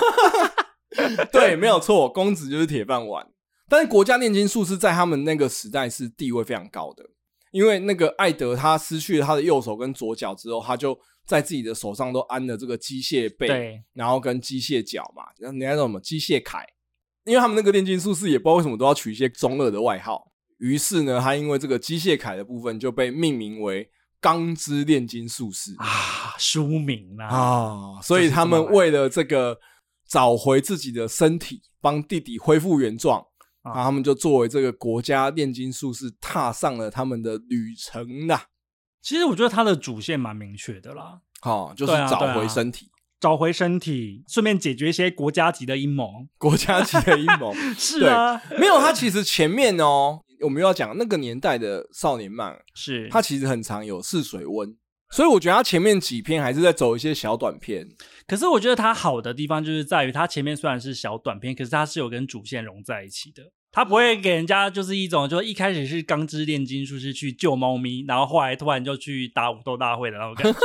[1.30, 3.26] 对，没有错，公职就是铁饭碗。
[3.68, 7.04] 但是国家炼金术师在他们那个时代是地位非常高的，
[7.52, 16.64] 因为那个艾德他失去了他的右手跟左脚之后，他就在自己的手上都安了这个机械背，然后跟机械脚嘛，人家叫什么机械铠。
[17.24, 20.32] 因为他们那个炼金术师也不知道为什么都要取一些中二的外号。
[20.58, 23.90] 于是呢，他因为这个机械铠的部分就被命名为
[24.20, 29.58] “钢之炼金术士”啊，书名啊，啊，所以他们为了这个
[30.08, 33.20] 找回自己的身体，帮弟弟恢复原状，
[33.62, 38.46] 啊，他们就作为这个国家炼金术士，踏上了他们的旅程啦。
[39.02, 42.90] 其实我觉得他的主线蛮明确的啦，好，就是找回身体，
[43.20, 50.22] 找回身体，顺便解决一些国家级的阴谋，国家级的阴谋 是啊，没有，他其实前面哦。
[50.40, 54.76] 我们又要讲那个年代的少年漫，是它其实很常有试水温，
[55.10, 57.86] 所以我觉得它前面几篇还是在走一些小短片。
[58.26, 63.42] 可是我觉得它好的地方就是在于它前面虽然是小短片，可是它是有跟主线融在一起的。
[63.72, 70.58] 它不会给人家就是一种，就一开始是钢之炼金术师去救猫咪，然后后来突然就去打武斗大会的那种感觉。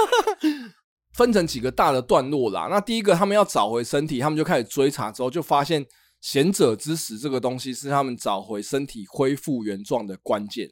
[1.14, 2.68] 分成几个大的段落啦。
[2.72, 5.86] 那第一个，他们要找回身体，他们就开始追查，之后就发现。
[6.22, 10.68] 贤者之石这个东西是他们找回身体、恢复原状的关键，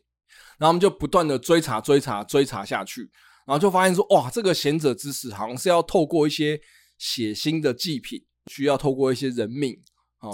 [0.60, 3.10] 然后他们就不断的追查、追查、追查下去，
[3.48, 6.62] 然后就发现说，哇，这个贤者之石好像是要透过一些
[7.00, 9.82] 血腥的祭品，需要透过一些人命，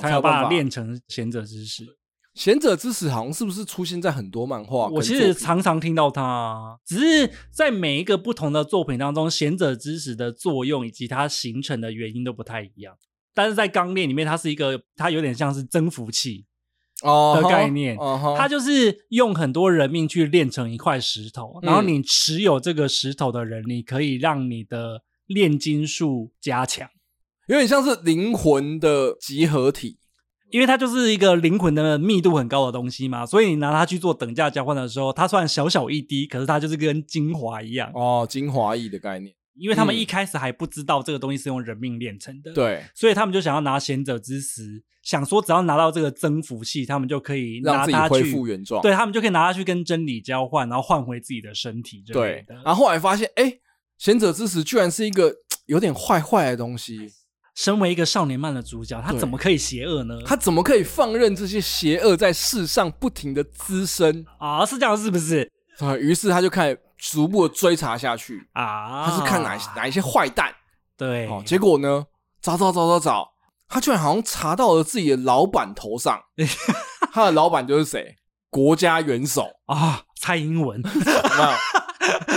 [0.01, 1.97] 才有办法练成贤者之石。
[2.34, 4.89] 贤者之石好像是不是出现在很多漫画？
[4.89, 12.97] 我其实常常听到它，只是在每一个不同的作品当中，贤者之石的作用以及它形成的原因都不太一样。
[13.36, 16.45] 但是在钢炼里面，它是一个，它有点像是增幅器
[17.04, 18.50] 哦的概念，它、uh.
[18.50, 26.89] 就是用很多人命去炼成一块石头，然后你持有这个石头的人，你可以让你的炼金术加强，
[27.48, 30.00] 有点像是灵魂的集合体。
[30.52, 39.34] 因为它就是一个灵魂的密度很高的东西嘛，所以你拿它去做等价交换的时候，它虽然小小一滴，可是它就是跟精华一样哦，精华液的概念。
[39.56, 52.04] 因为他们一开始还不知道这个东西是用人命炼成的，对，所以他们就想要拿贤者之石，想说只要拿到这个增幅器，他们就可以拿它去恢复原状，对，他们就可以拿它去跟真理交换，然后换回自己的身体。
[52.08, 53.60] 对，然后后来发现，哎，
[53.98, 55.34] 贤者之石居然是一个
[55.68, 57.10] 有点坏坏的东西。
[57.56, 60.20] 身为一个少年漫的主角，他怎么可以邪恶呢？
[60.26, 64.65] 他怎么可以放任这些邪恶在世上不停的滋生啊？
[64.65, 65.50] 是这样是不是？
[65.80, 69.05] 啊，于是他就开始逐步的追查下去啊。
[69.05, 70.53] 他是看哪哪一些坏蛋？
[70.97, 72.05] 对，哦，结果呢，
[72.41, 73.29] 找找找找找，
[73.67, 76.21] 他居然好像查到了自己的老板头上。
[77.12, 78.15] 他的老板就是谁？
[78.49, 80.81] 国家元首啊，蔡英文？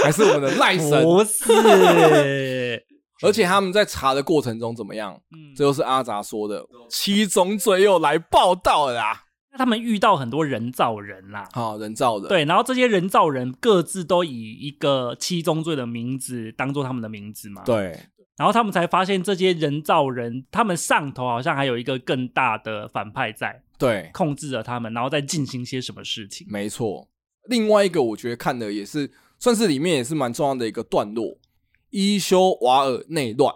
[0.03, 1.05] 还是我们的赖神？
[1.05, 2.85] 不是。
[3.23, 5.13] 而且他们在查的过程中怎么样？
[5.33, 9.25] 嗯，这就是阿杂说的七宗罪又来报道了啦。
[9.59, 12.29] 那他们遇到很多人造人啦，好，人造人。
[12.29, 17.63] 对，然后这些人造人各自都以一个七宗罪的名字当做他们的名字嘛。
[17.65, 17.99] 对。
[18.37, 26.47] 然后他们才发现这些人造人，他们上头好像还有一个更大的反派在，对，控制着他们，然后再进行些什么事情。
[26.49, 27.09] 没错。
[27.49, 31.37] 另外一个我觉得看的也是算是里面也是蛮重要的一个段落。
[31.91, 33.53] 伊修瓦尔内乱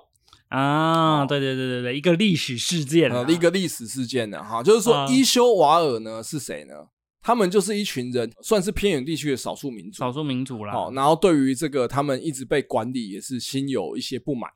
[0.52, 6.74] 啊，对对对对对，一个历史事件，呃，一个历史事件呢，哈，就是说伊修瓦尔呢是谁呢？
[7.22, 10.72] 他们就是一群人，算是偏远地区的少数民族，少数民族啦。
[10.72, 14.50] 好，然后对于这个他们一直被管理，也是心有一些不满。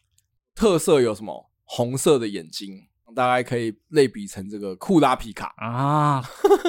[0.54, 1.50] 特色有什么？
[1.64, 2.74] 红色的眼睛，
[3.14, 6.22] 大概可以类比成这个库拉皮卡啊。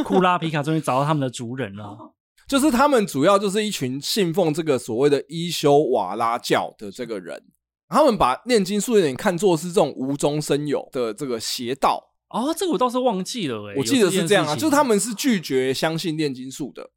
[0.05, 2.13] 库拉皮卡终于找到他们的族人了。
[2.47, 7.43] 就是他们主要就是一群信奉这个所谓的伊修瓦拉教的这个人，
[7.89, 16.89] 他们把炼金术有点看作是这种无中生有的这个邪道哦，这个我倒是忘记了诶、欸，我记得是这样啊，就是他们是拒绝相信炼金术的，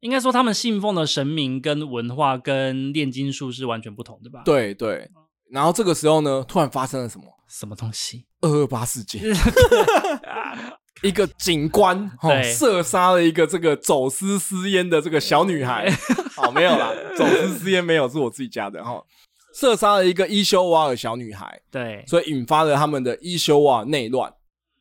[0.00, 4.42] 应该说他们信奉的神明跟文化跟炼金术是完全不同的吧？
[4.44, 5.08] 对对，
[5.50, 7.24] 然后这个时候呢，突然发生了什么？
[7.48, 8.24] 什么东西？
[8.40, 9.22] 二二八事件。
[11.02, 15.90] 一个警官对射杀了一个这个走私私烟的这个小女孩，
[16.34, 19.06] 好、 哦、没有啦，走私私烟没有，是我自己家的哈、哦。
[19.54, 24.32] 射杀了一个伊修瓦尔小女孩，对，所以引发了他们的伊修瓦尔内乱。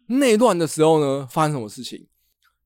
[0.08, 2.08] 内乱的时候呢，发生什么事情？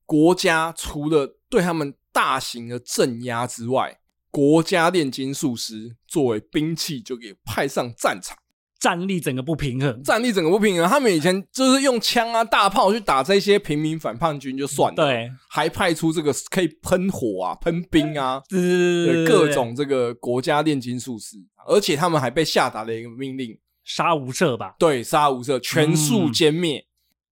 [0.04, 8.36] 国家除了对他们大型的镇压之外，国家炼金术师作为兵器就给派上战场。
[8.78, 10.88] 战力整个不平衡，战力整个不平衡。
[10.88, 21.36] 他们以前就是用枪啊、大炮去打这些平民反叛军就算了，对，还派出这个可以喷火啊、喷冰啊，对各种这个国家炼金术师，
[21.66, 24.74] 而且他们还被下达了一个命令：杀无赦吧？
[24.78, 26.84] 对，杀无赦，全数歼灭。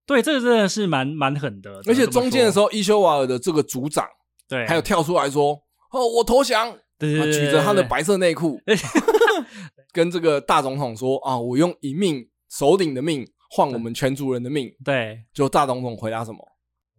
[0.06, 1.80] 对，这个真的是蛮蛮狠的。
[1.86, 4.06] 而且中间的时候，伊修瓦尔的这个组长，
[4.48, 5.58] 对，还有跳出来说
[5.92, 8.60] ：“哦，我投降。”对，举着他的白色内裤。
[9.92, 14.72] 跟这个大总统说啊，我用一命首领的命换我们全族人的命。
[14.84, 16.38] 对，就大总统回答什么？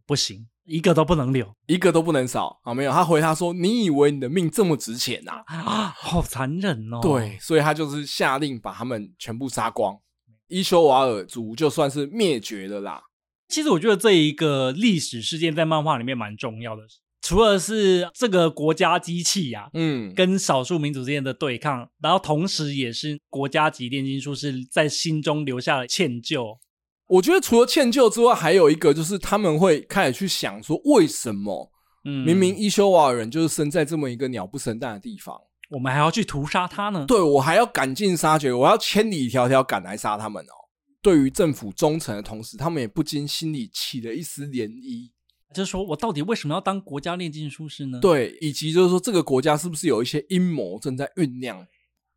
[0.06, 2.74] 不行，一个都不能留，一个都不能少啊！
[2.74, 5.44] 没有，他回他说：“你以为你的命这么值钱呐？
[5.48, 10.00] 啊，好残忍哦！”对，所以他就是下令把他们全部杀光，
[10.48, 13.02] 伊修瓦尔族就算是灭绝了啦。
[13.48, 16.84] 其实我觉得这一个历史事件在漫画里面蛮重要的。
[17.26, 26.60] 除了是这个国家机器呀、啊，嗯，跟少数民族之间的对抗，然后同时也是国家级炼金术师在心中留下了歉疚。
[27.08, 31.72] 我觉得除了歉疚之外，还有一个就是他们会开始去想说，为什么，
[32.04, 35.36] 嗯，明明伊修瓦尔人就是生在这么一个鸟不生蛋的地方，
[35.72, 37.06] 我们还要去屠杀他呢？
[37.08, 40.54] 对，我还要赶尽杀绝，我要千里迢迢赶来杀他们哦。
[41.02, 45.10] 对于政府忠诚的同时，他们也不禁心里起了一丝涟漪。
[45.56, 48.00] 就是说我到底为什么要当国家炼金术师呢？
[48.02, 51.66] 对，以及就是说这个国家是不是有一些阴谋正在酝酿？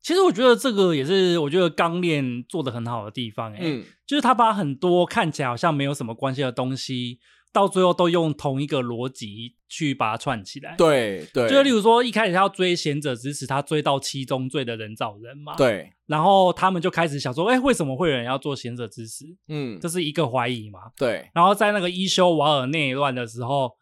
[0.03, 7.19] 其实我觉得这个也是我觉得钢炼做的很好的地方，欸，嗯，就是他把很多看起来好像没有什么关系的东西
[7.53, 10.75] 到最后都用同一个逻辑去把它串起来。
[10.77, 15.55] 对对，就例如说一开始他要追贤者之石，他追到七宗罪的人造人嘛。
[15.57, 19.25] 对，然后他们就开始想说，哎、欸，为什么会有人要做贤者之石？
[19.49, 20.81] 嗯，这是一个怀疑嘛。
[20.97, 23.73] 对，然后在那个伊修瓦尔内乱的时候，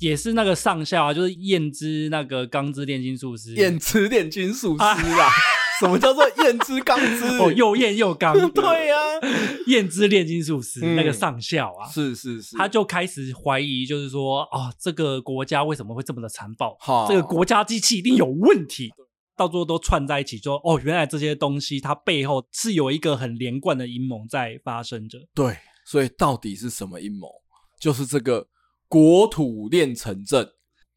[0.00, 4.96] 也是那个上校啊，就是燕之那个钢之炼金术师，燕之炼金术师啊。
[5.82, 7.24] 什么叫做焰之钢之？
[7.42, 8.32] 哦，又焰又钢。
[8.52, 9.20] 对呀、啊，
[9.66, 16.76] 焰之炼金术师、嗯、那个上校啊，是是是，他就开始怀疑，就是说，哦，这个国家为什么会这么的残暴？
[16.78, 18.92] 哈这个国家机器一定有问题。
[19.34, 25.18] 到最后都串在一起，说，哦，原来这些东西它背后是有一个很连贯的阴谋在发生着。
[25.34, 27.28] 对，所以到底是什么阴谋？
[27.80, 28.46] 就是这个
[28.88, 30.46] 国土炼成阵，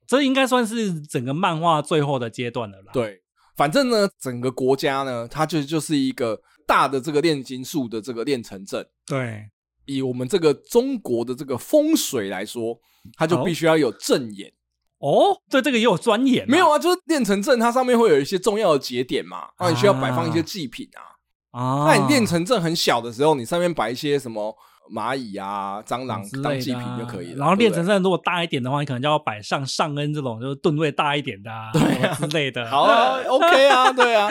[0.06, 2.91] 这应该算是整个漫画最后的阶段了啦。
[2.93, 3.24] 对。
[3.56, 8.86] 反正呢，整个国家呢，它就就是一个大的这个炼金术的这个炼成阵。
[9.06, 9.50] 对，
[9.86, 12.78] 以我们这个中国的这个风水来说，
[13.18, 14.52] 它就必须要有阵眼。
[15.00, 16.46] 哦，对，这个也有专眼。
[16.50, 21.15] 没有啊，就是炼成阵，它上面会有一些重要的节点嘛，那你需要摆放一些祭品啊。
[21.52, 24.56] 啊，那你炼成阵很小的时候，你上面摆一些什么？
[24.93, 27.38] 蚂蚁啊，蟑螂当祭品就可以了。
[27.38, 32.69] 然后炼成阵如果大一点的话，你可能就要摆上上恩这种，就是吨位大一点的，啊，对之类的。
[32.69, 34.30] 好啊， OK 啊，对啊。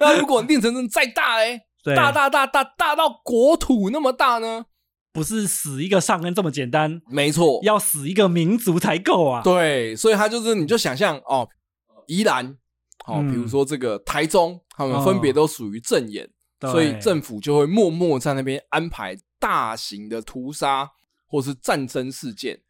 [0.00, 1.60] 那如果炼成阵再大哎，
[1.96, 4.66] 大大大大大到国土那么大呢？
[5.14, 9.42] 不是死一个上恩这么简单，没错，要死一个民族才够啊。
[9.42, 11.46] 对，所以他就是，你就想象哦，
[12.06, 12.56] 宜兰，
[13.06, 16.26] 哦，比如说这个台中，他们分别都属于正眼，
[16.62, 19.14] 所以政府就会默默在那边安排。
[19.42, 20.92] 大型的屠杀
[21.26, 22.60] 或是战争事件，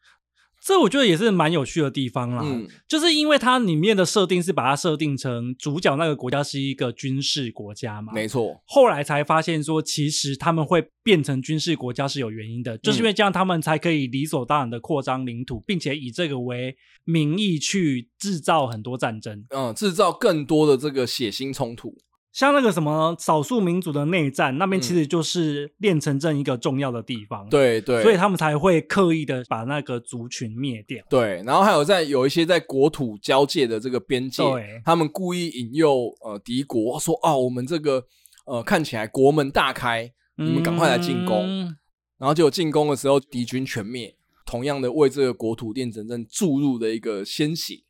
[0.65, 2.41] 这我觉得也是蛮有趣的地方啦。
[2.43, 8.63] 嗯，就是因为它里面的设定是把它设定成主角那个国家是一个军事国家嘛，没错。
[8.65, 21.99] 后来才发现说，其实他们会变成军事国家是有原因的，就是因为这样他们才可以理所当然的扩张领土，并且以这个为名义去制造很多战争，嗯，制造更多的这个血腥冲突。
[22.33, 27.47] 像那个什么少数民族的内战，那边其实就是练成镇一个重要的地方。
[27.51, 31.05] 对对，所以他们才会刻意的把那个族群灭掉。
[31.11, 34.43] 对，然后还有在有一些在国土交界的这个边界，
[34.83, 38.03] 他们故意引诱呃敌国说：“啊，我们这个
[38.47, 41.45] 呃看起来国门大开，你们赶快来进攻。
[41.47, 41.77] 嗯”
[42.17, 44.17] 然后结果进攻的时候，敌军全灭，
[44.47, 47.83] 同样的为这个国土练成镇注入的一个鲜血。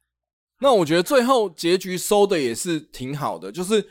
[0.59, 3.87] 那我觉得最后结局收的也是挺好的，就是。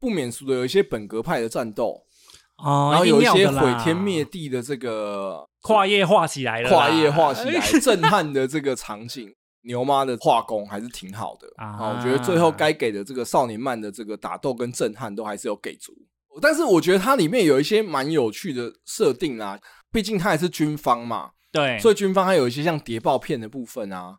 [0.00, 2.04] 不免俗的有一些本格派的战斗，
[2.56, 11.48] 哦，然后有一些毁天灭地的这个跨页画起来了，跨页画起来 震撼的这个场景，牛妈的画工还是挺好的。
[11.56, 11.94] 啊。
[11.96, 15.92] 我觉得最后该给的这个少年漫的这个打斗跟震撼都还是有给足，
[16.40, 19.58] 但是我觉得它里面有一些蛮有趣的设定啊，
[19.90, 24.16] 毕竟它也是军方嘛，对，所以军方还有一些像谍报片的部分啊，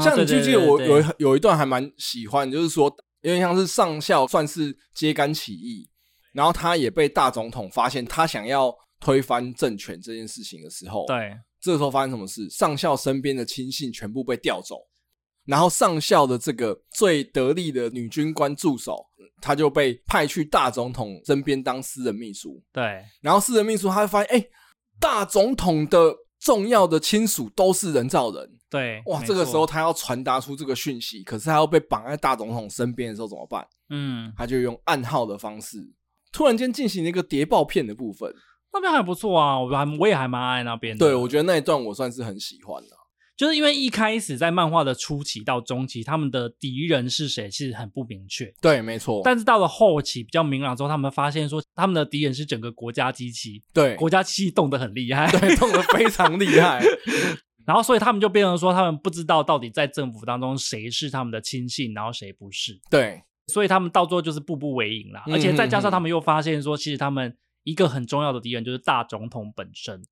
[0.00, 2.90] 像你记不记得我有有一段还蛮喜欢，就是说。
[3.22, 5.88] 因为像是上校算是揭竿起义，
[6.32, 12.48] 然后他也被大总统发现他想要推翻政权这件事情的时候，对，这个时候发生什么事？
[12.50, 14.76] 上校身边的亲信全部被调走，
[15.44, 19.06] 然后上校的这个最得力的女军官助手，
[19.40, 22.62] 他就被派去大总统身边当私人秘书。
[22.72, 24.46] 对，然后私人秘书他会发现，哎，
[24.98, 28.50] 大总统的重要的亲属都是人造人。
[28.70, 33.66] 对，哇，这个时候他要传达出这个讯息，可是他要被绑在大总统身边的时候怎么办？
[33.88, 35.92] 嗯，他就用暗号的方式，
[36.32, 38.32] 突然间进行了一个谍报片的部分，
[38.72, 41.04] 那边还不错啊，我还我也还蛮爱那边的。
[41.04, 42.96] 对，我觉得那一段我算是很喜欢的，
[43.40, 48.52] 就是因为一开始在漫画的初期到中期，他们的敌人是谁其实很不明确。
[48.60, 49.22] 对，没错。
[49.24, 56.84] 但是到了后期比较明朗之后，他们发现说他们的敌人是整个国家机器，对，国家机器动得很厉害，对，动得非常厉害。
[57.64, 62.78] 然后，所以他们就变成说，他们不知道到底在政府当中谁是他们的亲信，然后谁不是。
[62.90, 65.22] 对，所以他们到最后就是步步为营啦。
[65.28, 70.02] 而且再加上他们又发现说，其实他们一个很重要的敌人就是大总统本身，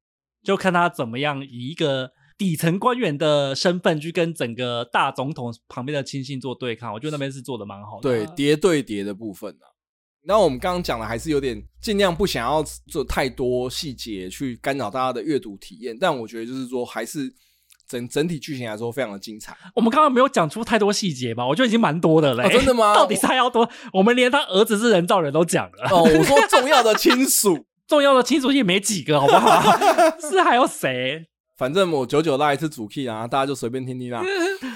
[0.43, 6.93] 就看他怎么样以一个底层官员的身份去跟整个大总统旁边的亲信做对抗。
[6.95, 8.03] 我觉得那边是做的蛮好的。
[8.03, 9.67] 对，叠对叠的部分啊。
[10.25, 17.33] 那我们刚刚讲的还是有点尽量不想要做太多细节去干扰大家的阅读体验，但我觉得就是说还是
[17.89, 19.57] 整整体剧情来说非常的精彩。
[19.75, 21.47] 我们刚刚没有讲出太多细节吧？
[21.47, 22.45] 我觉得已经蛮多的了。
[22.45, 22.51] 哦。
[22.51, 22.93] 真的吗？
[22.95, 23.69] 到底是还要多？
[23.95, 25.89] 我们连他儿子是人造人都讲了。
[25.91, 29.63] 哦，我说重要的亲属， 重要的亲属也没几个，好不好？
[30.21, 31.27] 是还有谁？
[31.59, 34.23] 反正我九九拉一次主 key 啊，大家就随便听听啦。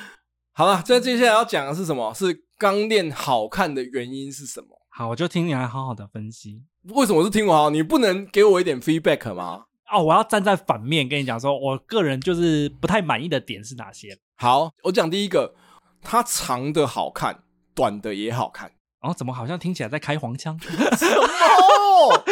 [0.52, 2.12] 好了，这接下来要讲的是什么？
[2.12, 4.66] 是钢链好看的原因是什么？
[4.90, 6.60] 好，我就听你来好好的分析。
[6.88, 7.70] 为什么是听我好？
[7.70, 9.66] 你不能给我一点 feedback 吗？
[9.92, 14.18] 哦，我要站在反面跟你讲，说我个人就是不太满意的点是哪些？
[14.36, 15.54] 好，我讲第一个，
[16.02, 17.44] 它长的好看，
[17.76, 18.72] 短的也好看。
[19.02, 20.58] 哦，怎么好像听起来在开黄腔？
[20.60, 22.22] 什么？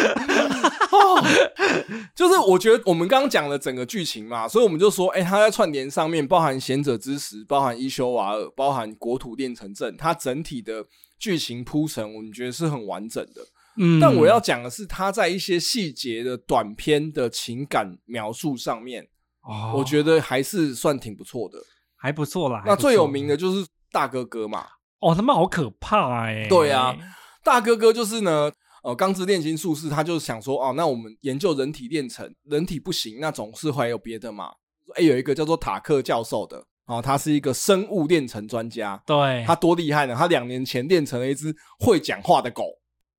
[0.90, 1.22] 哦，
[2.14, 10.84] 就是我觉得我们刚刚讲了整个剧情嘛，所以我们就说，哎、欸，它在串联上面包含贤者之石，包含伊修瓦尔，包含国土炼成阵，它整体的
[11.18, 13.42] 剧情铺陈，我们觉得是很完整的。
[13.76, 19.06] 嗯，但我要讲的是，他在一些细节的短篇的情感描述上面，
[19.42, 21.58] 哦，我觉得还是算挺不错的，
[21.96, 22.62] 还不错啦。
[22.66, 24.66] 那最有名的就是大哥哥嘛，
[24.98, 26.48] 哦，他们好可怕哎、欸。
[26.48, 26.96] 对啊，
[27.44, 28.50] 大哥哥就是呢。
[28.82, 34.50] 呃，钢之炼金术士他就想说，哦，那我们研究人体炼成，人体不行，那总是会有别的嘛。
[34.96, 40.16] 哎，有一个叫做塔克教授的，哦，他是一个生物炼成专家，对，他多厉害呢？
[40.16, 42.64] 他两年前炼成了一只会讲话的狗，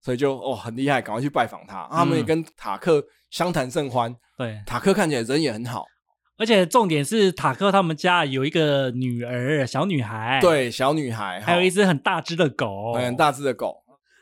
[0.01, 1.83] 所以就哦很厉害，赶快去拜访他。
[1.91, 4.13] 嗯、他们也跟塔克相谈甚欢。
[4.37, 5.85] 对，塔克看起来人也很好，
[6.37, 13.77] 而且重点是塔克他们家有一个女儿，小女孩，对，小女孩，还有一只很大只的狗，很大只的狗。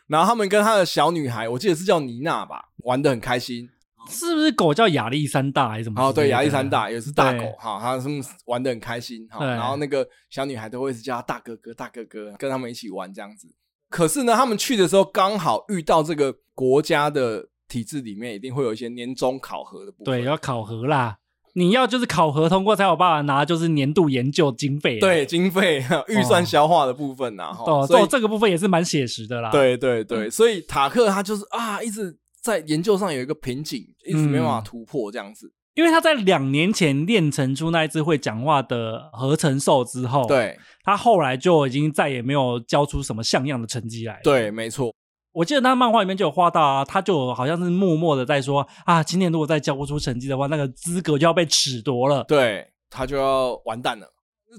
[0.10, 3.70] 然后他们跟他的小女孩，我记得是叫妮娜吧，玩得很开心。
[4.10, 6.02] 是不是狗叫亚历山大还是什么？
[6.02, 9.46] 哦，对，亚历山大也是大狗哈，他们玩得很开心哈。
[9.46, 13.48] 然后那个小女孩都会一直叫他大哥哥、大哥哥，跟他们一起玩这样子。
[13.88, 20.06] 可是呢，他们去的时候刚好遇到这个国家的体制里面，一定会有一些年终考核的部分。
[20.06, 21.20] 对，要考核啦。
[21.54, 25.00] 你要就是考核通过才有办法拿，就是年度研究经费。
[25.00, 27.56] 对，经费预算消化的部分呐。
[27.66, 29.50] 哦，所以这个部分也是蛮写实的啦。
[29.52, 35.52] 对对对，所以塔克他就是啊，一直在研究上有一个瓶颈，一直没办法突破这样子。
[35.76, 44.20] 因为他在两年前练成出那一只会讲话的合成兽之后，对，他后来就已经再也没有交出什么像样的成绩来。
[44.24, 44.94] 对，没错。
[45.40, 54.06] 我记得他漫画里面就有画到啊，他就好像是默默的在说啊，今年如果再交不出成绩的话，那个资格就要被褫夺了，对，他就要完蛋了。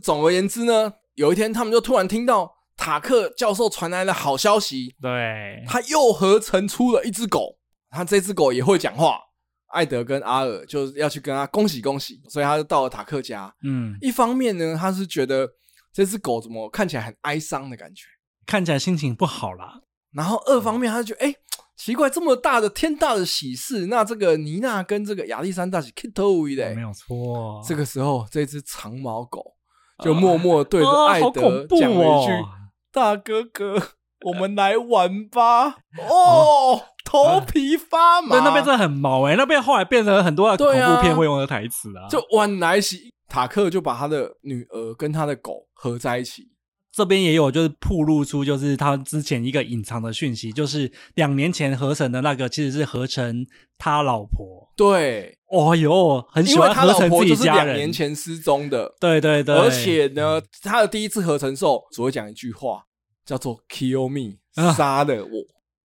[0.03, 7.59] 总而言之呢，有一天他们就突然听到塔克教授传来了好消息，对，他又合成出了一只狗，
[7.91, 9.19] 他这只狗也会讲话。
[9.75, 13.55] 艾德跟阿尔就是要去跟他恭喜恭喜，所以他就到了塔克家。
[13.65, 15.47] 嗯，一方面呢，他是觉得
[15.93, 18.07] 这只狗怎么看起来很哀伤的感觉，
[18.47, 19.83] 看起来心情不好啦。
[20.13, 21.35] 然后二方面，他就觉得，哎，
[21.77, 27.63] 奇怪，这么大的天大的喜事，那这个妮娜跟这个亚历山大是 Kito 的，没有错。
[27.67, 29.55] 这个时候，这只长毛狗
[30.03, 32.33] 就默默对着艾德讲了一句
[32.93, 33.81] ：“大哥哥，
[34.27, 35.77] 我们来玩吧。”
[36.11, 38.31] 哦，头皮发麻。
[38.31, 42.09] 对，那边真的很毛哎，那边后来变成很多的恐怖片会用的台词啊。
[42.09, 46.49] 就晚来喜，塔克就把他的女儿跟他的狗合在一起。
[46.93, 53.47] 这边也有，就是曝露出，就是他之前一个隐藏的讯息，就是两年前合成的那个，其实是合成
[53.79, 54.69] 他老婆。
[54.77, 57.67] 对，哦哟，很喜欢合成自己家人。
[57.67, 59.55] 两年前失踪的，对对对。
[59.55, 62.83] 而且呢，他的第一次合成兽只会讲一句话，
[63.25, 64.39] 叫做 “kill me”，
[64.75, 65.31] 杀了我。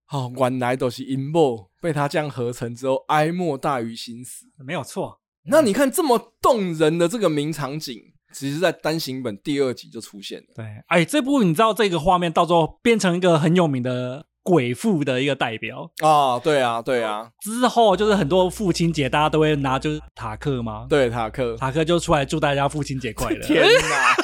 [0.05, 4.47] 好、啊哦，原来都是阴谋，被他这样合成之后，哀莫大于心死。
[4.65, 5.19] 没有错。
[5.47, 8.14] 那你看这么动人的这个名场景。
[8.37, 10.47] 其实，在单行本第二集就出现了。
[10.53, 16.37] 对，哎，这部你知道这个画面到时候变成一个很有名的鬼父的一个代表啊？
[16.37, 17.31] 对啊，对啊。
[17.39, 20.85] 之后就是很多父亲节，大家都会拿就是塔克吗？
[20.89, 23.39] 对，塔克，塔克就出来祝大家父亲节快乐。
[23.47, 24.15] 天哪，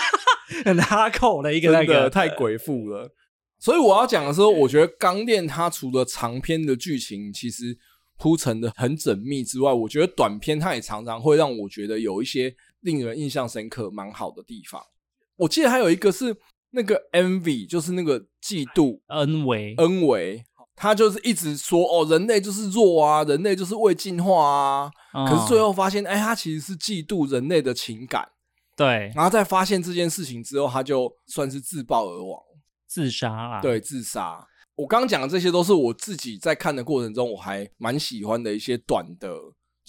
[0.66, 3.10] 很哈扣的一个那个，太鬼父了。
[3.60, 7.78] 所以我要讲的时候，我觉得《钢炼》它除了长篇的剧情其实
[8.18, 12.54] 铺陈的很缜密之外，我觉得短篇它也常常会让我觉得有一些。
[12.82, 14.82] 令人印象深刻、蛮好的地方，
[15.38, 16.36] 我记得还有一个是
[16.72, 19.74] 那个 envy，就是那个嫉妒恩维。
[19.78, 20.44] 恩维，
[20.76, 28.28] 他就是一直说哦，人类就是弱啊，人类就是未进化啊，哦、可是最后发现，哎，他其实是嫉妒人类的情感，
[28.76, 32.42] 对，然后在发现这件事情之后，他就算是自爆而亡，
[32.88, 34.48] 自杀啊，对，自杀。
[34.76, 39.30] 我刚刚讲的这些都是我自己在看的过程中，我还蛮喜欢的一些短的。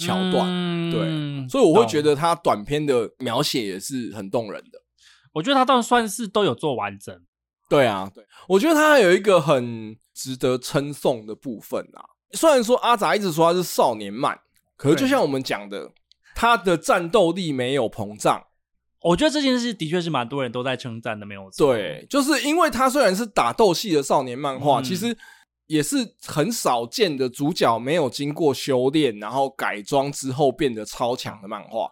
[0.05, 4.81] 桥段，嗯、对，所以我会觉得他短篇的描写也是很动人的。
[5.33, 7.15] 我觉得他倒算是都有做完整。
[7.69, 12.05] 对啊，对，我觉得他还有一个很值得称颂的部分啊。
[12.33, 14.39] 虽然说阿杂一直说他是少年漫，
[14.77, 15.91] 可是就像我们讲的，
[16.35, 18.43] 他的战斗力没有膨胀。
[19.01, 21.75] 我觉得这件事的确是蛮多人都在称赞的，没有错。
[21.75, 25.17] 对，就是因为他虽然是打斗系的少年漫画，嗯、其实。
[25.67, 25.97] 也是
[26.27, 31.91] 很少见的主角没有经过修炼，然后改装之后变得超强的漫画。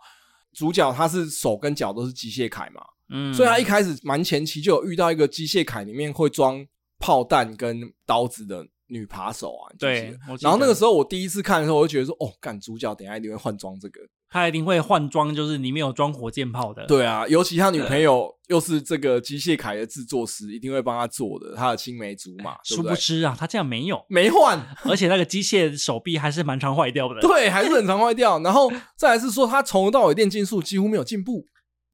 [0.52, 6.66] 主角他是手跟脚都是机械铠嘛，嗯，所以他一开始蛮前期就有遇到一个机械铠里面会装
[6.98, 10.18] 炮弹跟刀子的女扒手啊，对。
[10.40, 14.00] 然后那个时候我第一次看的时候，我就觉得说，哦，干主角等一下一定会换装这个。
[14.30, 16.86] 他一定会换装，就是里面有装火箭炮的。
[16.86, 21.56] 对啊，尤其他女朋友又是这个机械凯的制作师，一定会帮他做的。
[21.56, 27.20] 他的青梅竹马，殊不知啊，他竟然没有没换，而且那个机械手臂还是蛮常坏掉的。
[27.20, 28.38] 对，还是很常坏掉。
[28.38, 31.44] 然后 再来是说，他从头到尾练技术几乎没有进步。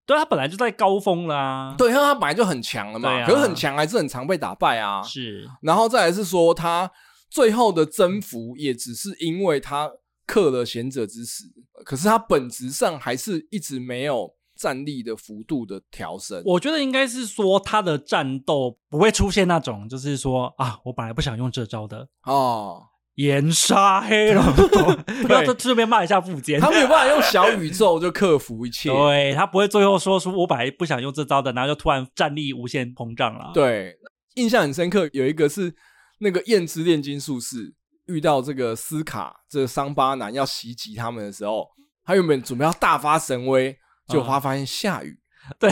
[0.05, 1.74] 对，他本来就在高峰啦。
[1.78, 5.03] 对，因为他本来就很强了嘛，啊、可是很强还是很常被打败啊。
[5.03, 5.49] 是。
[5.62, 6.91] 然后再来是说，他
[7.30, 9.91] 最后的征服也只是因为他。
[10.27, 11.45] 克了贤者之石，
[11.85, 16.43] 可是他本质上还是一直没有战力的幅度的调升。
[16.45, 22.83] 我觉得应该是说他的战斗不会出现那种，就是说啊，我本来不想用这招的哦，
[23.14, 24.43] 岩杀黑龙，
[25.27, 28.91] 不要顺便骂一下富坚，他没有办法用小 宇宙就克服一切。
[28.91, 33.53] 对，他不会最后说出我本来不想用这招的，然后就突然战力无限膨胀了。
[33.55, 33.97] 对，
[34.35, 35.74] 印象很深刻，有一个是
[36.18, 37.74] 那个焰之炼金术士。
[38.07, 41.68] 遇到这个斯卡这个伤疤男要袭击他们的时候，
[42.04, 43.76] 他原本准备要大发神威，
[44.09, 45.18] 就他发现下雨，
[45.50, 45.70] 嗯、 对，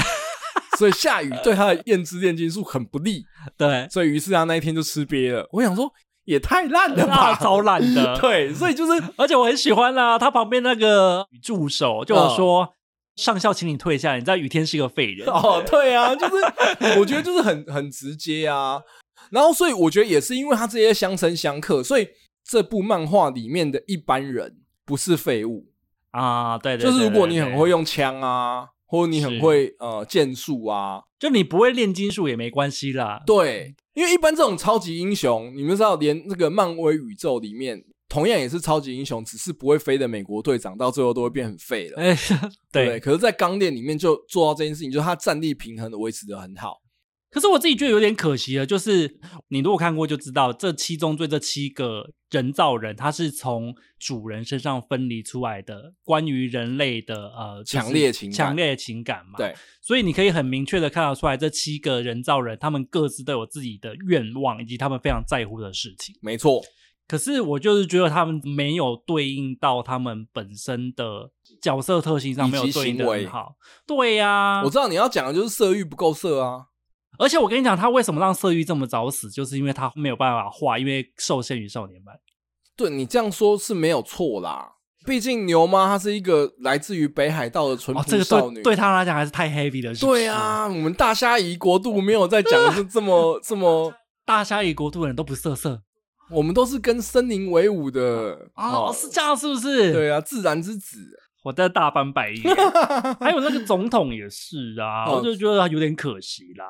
[0.76, 3.24] 所以下雨对他的焰之炼金术很不利，
[3.56, 5.48] 对，所以于是他那一天就吃瘪了。
[5.52, 5.88] 我想说，
[6.24, 12.68] 也太烂了吧， 超烂的，对，所以就是，而且我很喜欢啦、啊，他旁边那个助手就说、嗯
[13.14, 18.82] ：“上校，请你退下，你知道雨天是一个废人。”哦，对啊，就是我觉得就是很很直接啊，
[19.30, 22.08] 然后所以我觉得也是因为他这些相生相克，所以。
[22.44, 25.70] 这部漫画里面的一般人不是废物
[26.10, 33.22] 啊，对，对，对，就是如果你很会用枪啊，或者你很会呃剑术啊，就你不会炼金术也没关系啦。
[33.26, 42.00] 对，因为一般这种超级英雄，你们知道，连那个漫威宇宙里面同样也是超级英雄，只是不会飞的美国队长，到最后都会变很废了。
[42.00, 42.16] 哎，
[42.70, 43.00] 对，对。
[43.00, 46.80] 可是，在钢炼里面就做到这件事情，就是他战力平衡的维持的很好。
[47.34, 49.18] 可是我自己觉得有点可惜了，就是
[49.48, 59.36] 你如果看过就知道，这七宗罪这七个人造人，他是从主人身上分离出来的，关于人类的呃强烈情感，强烈情感嘛。
[59.36, 66.14] 对，所以你可以很明确的看得出来，这七个人造人他们各自都有自己的愿望，以及他们非常在乎的事情。
[66.22, 66.62] 没错。
[67.08, 73.56] 可是我就是觉得他们没有对应到他们本身的角色特性上，没有对应的很好。
[73.84, 76.66] 对呀、啊，我知道你要讲的就是色欲不够色啊。
[77.18, 82.14] 而且我跟你讲，他为什么让色欲这么早死，就是因为他没有办法画，因为受限于少年漫。
[82.76, 84.72] 对，你这样说是没有错啦，
[85.06, 90.04] 毕竟牛妈她是一个来自于北海道的淳朴少女，对，对她来讲还是太 heavy 的事。
[90.04, 93.94] 对啊，我们大虾夷国度没有在讲的是这么这么
[94.26, 95.82] 大虾夷国度的人都不色色，
[96.30, 98.00] 我们都是跟森林为伍的
[98.56, 99.92] 哦，哦，是这样是不是？
[99.92, 100.98] 对啊，自然之子，
[101.44, 102.56] 我在大翻白眼。
[103.20, 106.64] 还有那个总统也是啊，哦、我就觉得他有点可惜啦。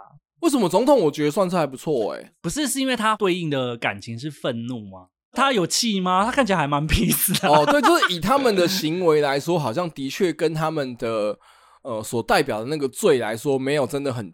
[0.44, 2.32] 为什么总统我觉得算是还不错哎、欸？
[2.42, 5.06] 不是，是因为他对应的感情是愤怒吗？
[5.32, 6.22] 他有气吗？
[6.22, 7.48] 他看起来还蛮 peace 的。
[7.48, 11.38] 哦，对，就是以他们的行为来说，好像的确跟他们的
[11.82, 14.30] 呃所代表的那个罪来说，没有真的很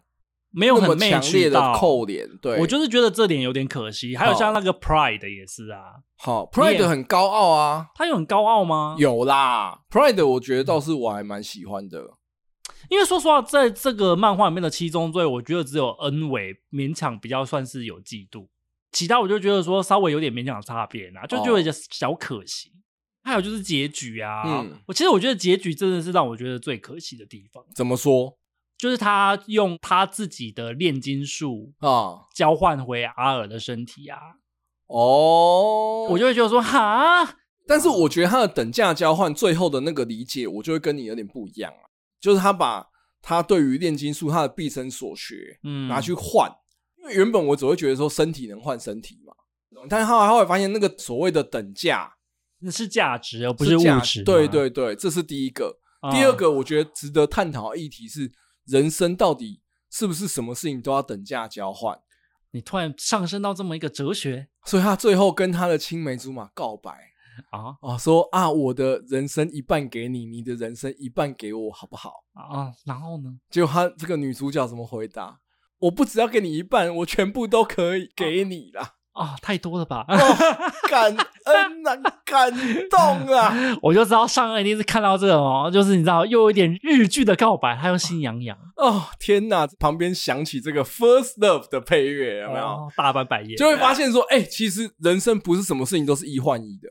[0.51, 2.29] 没有很强烈的扣脸。
[2.43, 4.17] 对，我就是觉得这点有点可惜。
[4.17, 8.97] 还有像那个 Pride 也是啊，好，Pride 很高傲啊，他有很高傲吗？
[8.99, 12.19] 有啦，Pride 我觉得倒是我还蛮喜欢的。
[12.91, 18.49] 因为说实话，在这个漫画里面的七宗罪，我觉得只有恩维勉强比较算是有嫉妒，
[18.93, 22.71] 其他我就觉得说稍微有点勉强的差别啊，就觉得有点小可惜。
[22.71, 22.77] 哦。
[23.23, 27.65] 还有就是结局啊，嗯，我其实我觉得结局真的是让我觉得最可惜的地方。
[27.75, 28.37] 怎么说？
[28.79, 34.19] 就是他用他自己的炼金术啊，交换回阿尔的身体啊。
[34.87, 37.37] 哦，我就会觉得说哈，
[37.69, 41.90] 但是我觉得他的等价交换最后的那个理解，我就会跟你有点不一样啊。
[42.21, 42.87] 就是他把
[43.23, 46.51] 他对于炼金术他的毕生所学，嗯，拿去换，
[46.99, 49.33] 因为原本我只会觉得说身体能换身体嘛，
[49.89, 52.15] 但是后来后来发现那个所谓的等价，
[52.61, 54.23] 那是价值而不是物质。
[54.23, 55.79] 对对对，这是第一个。
[56.03, 56.13] 嗯。
[56.13, 58.31] 第二个，我觉得值得探讨的议题是，
[58.67, 61.99] 人生到底是不是什么事情都要等价交换？
[62.53, 67.10] 你突然上升到这么一个哲学，所以他最后跟他的青梅竹马告白。
[67.51, 67.97] 啊啊！
[67.99, 72.25] 说啊，我的人生一半给你，你的人生一半给我，好不好？
[72.35, 73.31] 啊，然后呢？
[73.51, 75.39] 结果他这个女主角怎么回答？
[75.79, 78.95] 我不只要给你一半，我全部都可以给你啦。
[79.13, 80.05] 啊，太多了吧？
[80.09, 80.17] 哦、
[80.89, 81.11] 感
[81.45, 82.51] 恩啊，感
[82.89, 83.53] 动啊！
[83.83, 88.57] 我就知道上恩一定是看到这个哦，就是你知道又有一点日剧的告白，他又心痒痒。
[88.77, 89.67] 哦，天哪！
[89.79, 92.65] 旁边响起这个 First Love 的配乐，有没有？
[92.65, 96.89] 哦、大翻白眼，就会发现说，哎、欸，其实人生不是什么事情都是一换一的。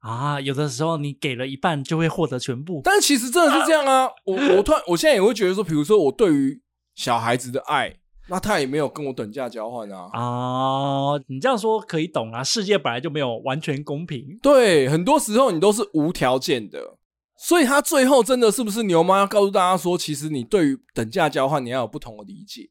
[0.00, 4.06] 啊，有的时候你给了一半就会获得全部，但其实真的是这样啊！
[4.06, 6.60] 啊我我突然我现在也会觉得说，比如说我对于
[6.94, 7.94] 小孩子的爱，
[8.28, 10.08] 那他也没有跟我等价交换啊。
[10.12, 14.38] 啊，你这样说可以懂啊，世界本来就没有完全公平。
[14.42, 16.96] 对，很多时候你都是无条件的，
[17.36, 22.62] 所以他最后真的是不是牛妈要告诉大家说，其实你对于等价交换你要有不同的理解。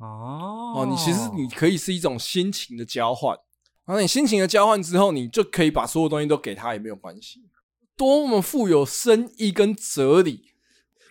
[0.00, 3.36] 哦哦，你其实你可以是一种心情的交换，
[3.86, 7.40] 然后你心情的交换之后，你就可以把所有东西都给他也没有关系，
[7.96, 10.52] 多么富有深意跟哲理。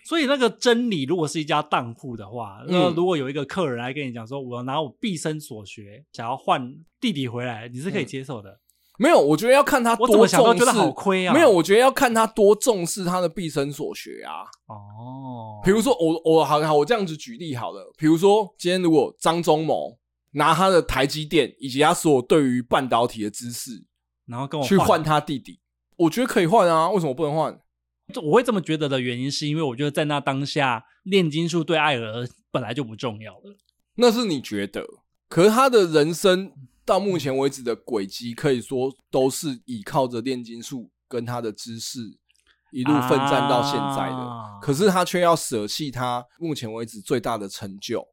[0.03, 8.49] 所以那个真理，如果是一家当铺的话，嗯、那如果有一个客人来跟你讲说，我拿我毕生所学想要换弟弟回来，你是可以接受的。
[8.51, 8.59] 嗯
[8.97, 10.39] 没有，我觉得要看他多重视。
[10.39, 11.33] 我觉得好亏啊！
[11.33, 14.47] 没有，我觉得要看他多重视他的毕生所学啊。
[14.67, 17.91] 哦，比如说我我好好，我这样子举例好了。
[17.97, 19.97] 比如说今天如果张忠谋
[20.35, 23.83] 拿他的台积电以及他所有对于半导体的知识，
[24.27, 25.59] 然后跟我去换他弟弟，
[25.97, 26.89] 我觉得可以换啊。
[26.91, 27.59] 为什么不能换？
[28.23, 33.57] 我会这么觉得的原因，是因为我觉得在那当下，炼金术对艾尔本来就不重要了。
[33.95, 34.85] 那是你觉得，
[35.27, 36.53] 可是他的人生。
[36.87, 41.99] 到目前为止的轨迹，可以说都是依靠着炼金术跟他的知识
[42.71, 44.15] 一路奋战到现在的。
[44.15, 48.07] 啊、可是他却要舍弃他目前为止最大的成就。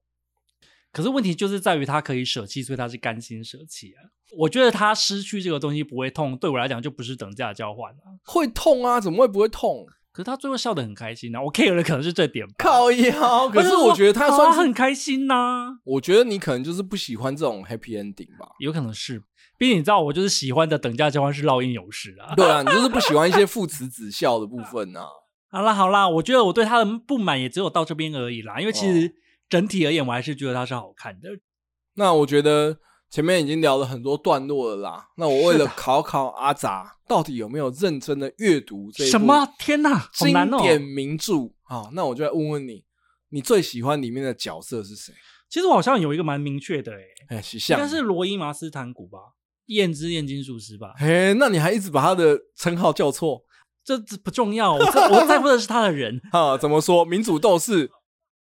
[0.92, 4.00] 可是问题就是在于他可以舍弃，所以他是甘心舍弃啊。
[4.36, 7.98] 我觉得他失去这个东西不会痛，对我来讲就不是等价交换了。
[8.24, 9.86] 会痛啊，怎么会不会痛？
[10.12, 12.52] 可是他最后笑得很开心呐、啊，我 care 的可能是这点吧。
[12.58, 15.68] 靠腰， 可是我觉得他算是他很开心呐、啊。
[15.84, 19.22] 我觉得你可能就是不喜欢这种 happy ending 吧，有可能是。
[19.56, 22.34] 毕竟你知道，我就是喜欢的等价交换是烙印勇士啊。
[22.34, 25.06] 对啊，你就是不喜欢一些 父慈子孝的部分啊。
[25.50, 28.60] 好啦好啦，我觉得我对他的不满也只有到这边而已啦。
[28.60, 29.14] 因为其实
[29.48, 31.30] 整体而言，我还是觉得它是好看的。
[31.30, 31.38] 哦、
[31.96, 32.78] 那我觉得。
[33.12, 39.46] 前面已经聊了很多段落了啦，那我为了考考阿杂，到底有没有认真的阅读这什么？
[39.58, 40.32] 天哪，经
[40.62, 41.34] 典名著
[41.64, 41.90] 啊！
[41.92, 42.86] 那我就来问问你，
[43.28, 45.12] 你最喜欢里面的角色是谁？
[45.50, 49.18] 其实我好像有一个蛮明确的、欸，哎，哎，应该是罗伊·马斯坦古吧，
[49.66, 50.94] 验之炼金术师吧？
[50.96, 53.42] 嘿，那你还一直把他的称号叫错？
[53.84, 56.56] 这不重要，我我在乎的是他的人 啊。
[56.56, 57.04] 怎么说？
[57.04, 57.90] 民主斗士，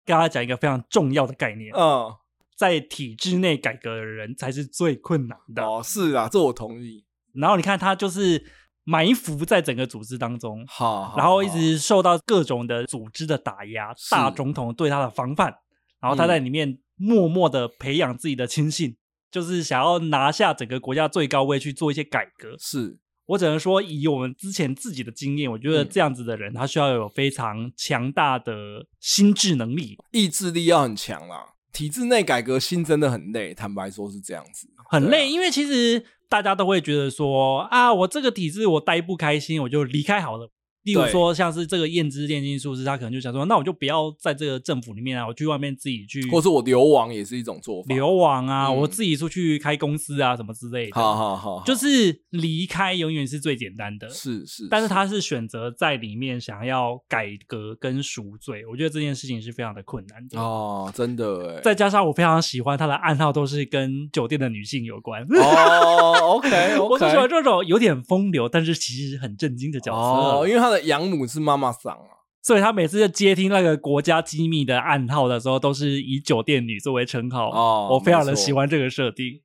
[0.05, 2.15] 跟大家讲一个非常重要的概念嗯。
[2.57, 7.03] 在体制内改革的人才是最困难的哦，是啊，这我同意。
[7.33, 8.45] 然后你看他就是
[8.85, 15.55] 埋伏在整个组织当中，好，好，然后一直受到各种的组织的打压，大总统对他的防范，
[16.03, 18.97] 然后他在里面默默的培养自己的亲信，嗯、
[19.31, 22.55] 就是想要拿下整个国家最高位去做一些改革。
[22.59, 22.99] 是
[23.31, 31.55] 我只能说，以我们之前自己的经验，我觉得这样子的人，他需要有非常强大的心智能力，意志力要很强啦。
[31.73, 40.51] 体制内改革心真的很累，坦白说是这样子，很累，啊、因为其实大家都会觉得说啊，我这个体制我待不开心，我就离开好了。
[40.85, 47.95] 例如说，像是这个验之炼金术师，他可能就想说，那我就不要在这个政府里面啊，我去外面自己去，或是我流亡也是一种做法。
[47.95, 50.93] 流亡啊，嗯、我自己出去开公司啊，什么之类的。
[50.95, 54.09] 好好好，就是离开永远是最简单的。
[54.09, 60.41] 是是，但是他是选择在里面想要改革跟赎罪，我觉得这件事情是非常的困难的。
[60.41, 61.61] 哦，真的哎。
[61.61, 65.23] 再加上我非常喜欢他的暗号都是跟酒店的女性有关。
[65.25, 70.39] 哦，OK OK， 我就喜欢这种有点风流，但是其实很震惊的角色。
[70.39, 70.70] 哦，因为他。
[70.71, 77.51] 他的养母是妈妈桑啊，所以他每次在接听那个国家机密的暗号的时候，都是以酒店女作为称号。
[77.51, 79.41] 哦，我非常的喜欢这个设定。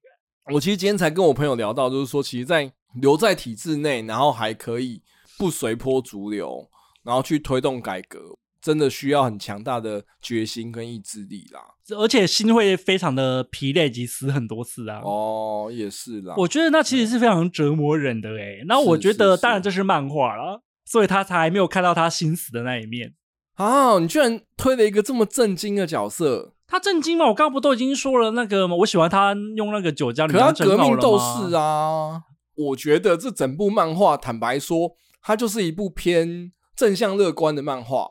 [0.54, 2.72] 我其实今天才跟我朋友聊到，就是说，其实，在
[3.02, 5.02] 留在体制内，然后还可以
[5.40, 6.70] 不随波逐流，
[7.04, 8.20] 然后去推动改革，
[8.62, 11.60] 真的需要很强大的决心跟意志力啦。
[11.98, 15.02] 而且心会非常的疲累及死很多次啊。
[15.04, 16.36] 哦，也是啦。
[16.38, 18.64] 我觉得那其实是非常折磨人的诶。
[18.68, 20.62] 那我觉得，当然这是漫画啦。
[20.86, 23.14] 所以他才没有看到他心死的那一面
[23.56, 23.98] 啊！
[24.00, 27.26] 你居然推了一个这么震惊的角色，他震惊吗？
[27.26, 28.76] 我刚刚不都已经说了那个吗？
[28.76, 32.22] 我喜欢他用那个酒浆，可他革命斗士啊！
[32.56, 38.08] 我觉得这整部漫画，坦白说，它就是一部偏正向乐观的漫画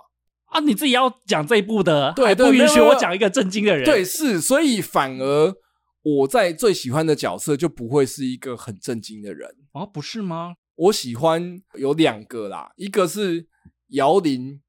[0.46, 0.60] 啊！
[0.60, 5.54] 你自己要讲这一部的，对，对，不允许我讲一个震惊的人，对，是，所以反而
[6.02, 9.86] 我在最喜欢的角色就不会是一个很震惊的人啊？
[9.86, 10.54] 不是吗？
[10.76, 13.46] 我喜欢有两个啦，一个是
[13.88, 14.60] 姚林，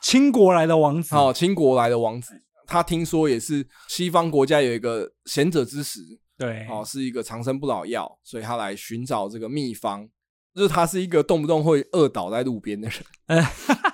[0.00, 1.14] 清国来的王子。
[1.14, 6.00] 哦，清国来的王子，他听说也是西方国家有一个贤者之石，
[6.36, 10.08] 对，哦，是一个长生不老药，所以他来寻找这个秘方。
[10.54, 13.44] 就是他是一个动不动会饿倒在路边的人，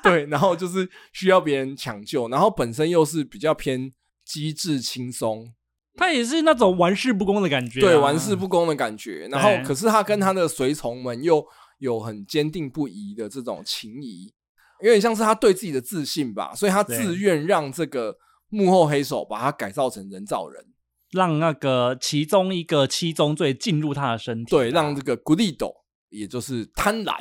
[0.03, 3.93] 对，然后就是需要别人抢救，然后本身又是比较偏
[4.25, 5.53] 机智轻松。
[5.97, 9.29] 他也是那种玩世不恭的感觉，啊，对，玩世不恭的感觉。
[9.31, 11.47] 然后，可是他跟他的随从们又
[11.79, 14.33] 有很坚定不移的这种情谊，
[14.81, 18.17] 有点像是他对自己的自信吧，所以他自愿让这个
[18.49, 20.65] 幕后黑手把他改造成人造人，
[21.13, 25.73] 让那个其中一个七宗罪进入他的身体，对，让这个古力斗，
[26.09, 27.15] 也就是贪婪，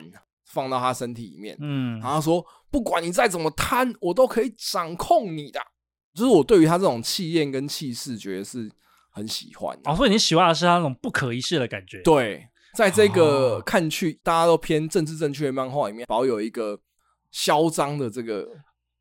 [0.47, 1.55] 放到他身体里面。
[1.59, 5.59] 嗯，然后他说，不管你再怎么贪，我都可以掌控你的。
[6.13, 8.71] 就是我对于他这种气焰跟气势，觉得是
[9.11, 9.77] 很喜欢。
[9.85, 12.01] 哦，所以你喜欢的是他那种不可一世的感觉。
[12.03, 16.79] 对，在这个看去大家都偏政治正确的漫画里面，保有一个
[17.31, 18.47] 嚣张的这个。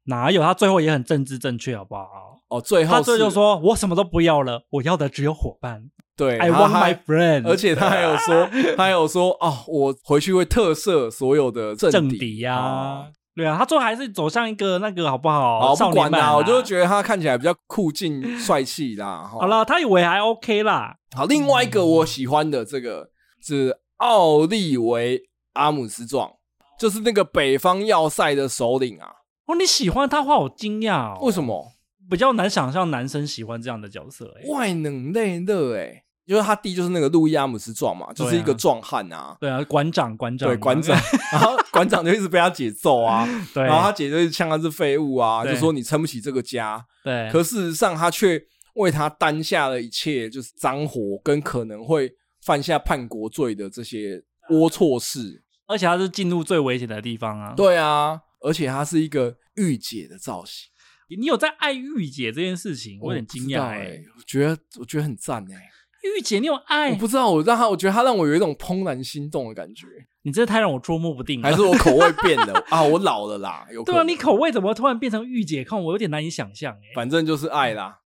[0.05, 0.43] 哪有？
[0.43, 2.41] 他最后也很政治正确，好不好？
[2.49, 7.47] 哦，最后他最后就说：“我什么都不要了，我要的只有伙伴。”对，I want my friend。
[7.49, 8.47] 而且他还有说，
[8.77, 13.07] 他还有说：“哦，我回去会特赦所有的政敌呀。
[13.33, 15.75] 哦”对啊，他最后还是走向一个那个，好不好？
[15.75, 19.29] 好，不管啦，我就觉得他看起来比较酷劲、帅气啦。
[19.31, 20.97] 好了，他以为还 OK 啦。
[21.17, 23.11] 好，另外一个我喜欢的这个
[23.41, 25.23] 是奥利维
[25.55, 26.31] 阿姆斯壮，
[26.79, 29.09] 就是那个北方要塞的首领啊。
[29.47, 31.19] 哦，你喜欢他话，我惊讶哦。
[31.23, 31.73] 为什么？
[32.11, 39.37] 比较难想象男生喜欢这样的角色，欸，外冷内热，哎，因为他弟就是那个路易阿姆斯壮嘛，就是一个壮汉啊。
[39.41, 40.97] 对啊，馆长，馆长，对，馆长。
[41.33, 43.65] 然后馆长就一直被他姐揍啊，对。
[43.65, 46.85] 然后他姐就呛他是废物啊，就说你撑不起这个家。
[47.03, 47.31] 对。
[47.31, 48.43] 可事实上，他却
[48.75, 52.13] 为他担下了一切，就是脏活跟可能会
[52.45, 55.43] 犯下叛国罪的这些龌龊事。
[55.67, 57.55] 而且他是进入最危险的地方啊。
[57.57, 58.21] 对啊。
[58.45, 60.69] 而且他是一个御姐的造型，
[61.17, 65.71] 你有在爱御姐这件事情，我有点惊讶哎，我觉得我觉得很赞哎，
[66.03, 66.91] 御姐你有爱？
[66.91, 69.87] 我不知道，我让他，我觉得他让我有一种怦然心动的感觉。
[70.25, 72.83] 你这太让我捉摸不定了，还是我口味变了 啊？
[72.83, 75.65] 我老了啦，有对啊，你口味怎么突然变成御姐？
[75.65, 76.95] 控我有点难以想象哎。
[76.95, 78.01] 反正就是爱啦。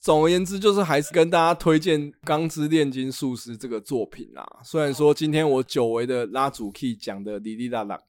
[0.00, 4.46] 总而言之，就是还是跟大家推荐《钢之炼金术师》这个作品啦。
[4.64, 8.00] 虽然说今天我久违的拉主 key 讲的哩哩啦啦。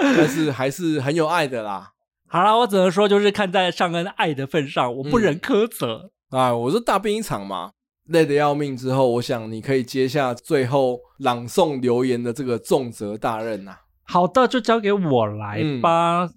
[0.00, 1.92] 但是还是很有爱的啦。
[2.28, 6.10] 好啦，我只能说，就是看在尚恩爱的份上，我不忍苛责。
[6.30, 7.72] 哎，我是大病一场嘛，
[8.06, 13.80] 累得要命之后，我想你可以接下最后朗诵留言的这个重责大任呐、啊。
[14.04, 16.24] 好的，就交给我来吧。
[16.24, 16.34] 嗯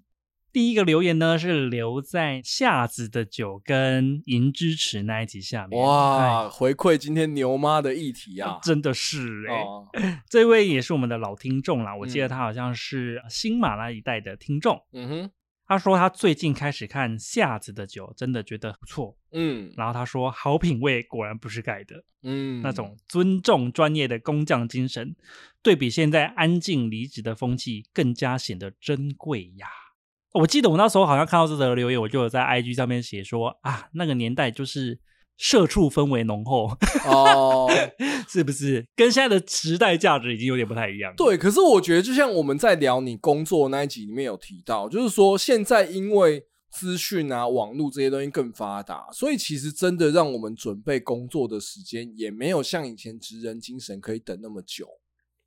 [0.52, 5.80] 第一个留言呢，是留在夏子的酒跟银之池那一集下面。
[5.80, 9.88] 哇，回馈今天牛妈的议题啊，真的是哎、欸，哦、
[10.28, 11.96] 这位也是我们的老听众啦。
[11.96, 14.82] 我记得他好像是新马拉一代的听众。
[14.92, 15.32] 嗯哼，
[15.70, 19.16] 他说他最近开始看夏子的酒，真的觉得不错。
[19.32, 22.04] 嗯，然后他说好品味果然不是盖的。
[22.24, 25.16] 嗯，那种尊重专业的工匠精神，
[25.62, 29.68] 对比现在安静离职的风气，更加显得珍贵呀。
[30.34, 35.00] 我记得我那时候好像看到这则留言，我就有在 IG 上面写说啊，那个年代就是
[35.40, 36.70] 社畜氛围浓厚
[37.08, 37.68] 哦，
[38.30, 38.86] 是不是？
[38.96, 41.12] 跟现在的时代价值已经有点不太一样。
[41.18, 54.88] 对，可是我觉得就像我们在聊你工作那一集里面有提到，就是说现在因为资讯啊、网络这些东西更发达，所以其实真的让我们准备工作的时间也没有像以前职人精神可以等那么久。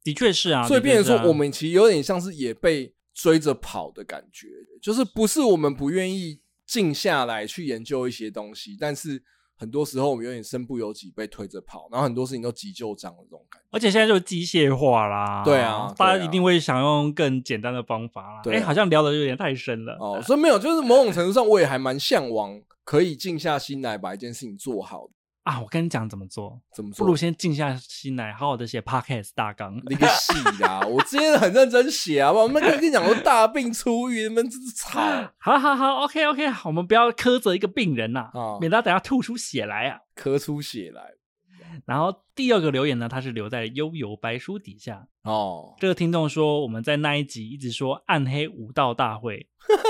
[0.03, 2.95] 的确是啊，所以变成说我们其实有点像是也被。
[3.14, 4.49] 追着跑的感觉，
[4.80, 9.22] 就是不是我们不愿意静下来去研究一些东西，但是
[9.63, 13.69] 很多时候我们有点身不由己被推着跑，然后很多事情都急就章的这种感觉。
[13.71, 18.43] 而且现在就机械化啦，对啊，大家一定会想用更简单的方法啦。
[18.47, 25.13] 哎、啊欸，好像聊的有点太深了哦，所以没有，就是某种程度上我也还蛮向往可以静下心来把一件事情做好的。
[25.45, 27.05] 啊，我跟你讲怎么做，怎么做？
[27.05, 29.74] 不如先静下心来，好好的写 podcast 大纲。
[29.88, 30.32] 你个戏
[30.62, 30.80] 啊！
[30.86, 35.01] 我今天很认真写啊，我们跟你讲说大病初愈，你们真是吵。
[35.38, 38.30] 好好好，OK OK，我们不要苛责一个病人呐、
[38.61, 41.03] 免得他等下吐出血来啊，咳出血来。
[41.86, 45.74] 然后第二个留言呢，他是留在悠游白书底下哦。
[45.80, 49.49] 这个听众说，我们在那一集一直说暗黑武道大会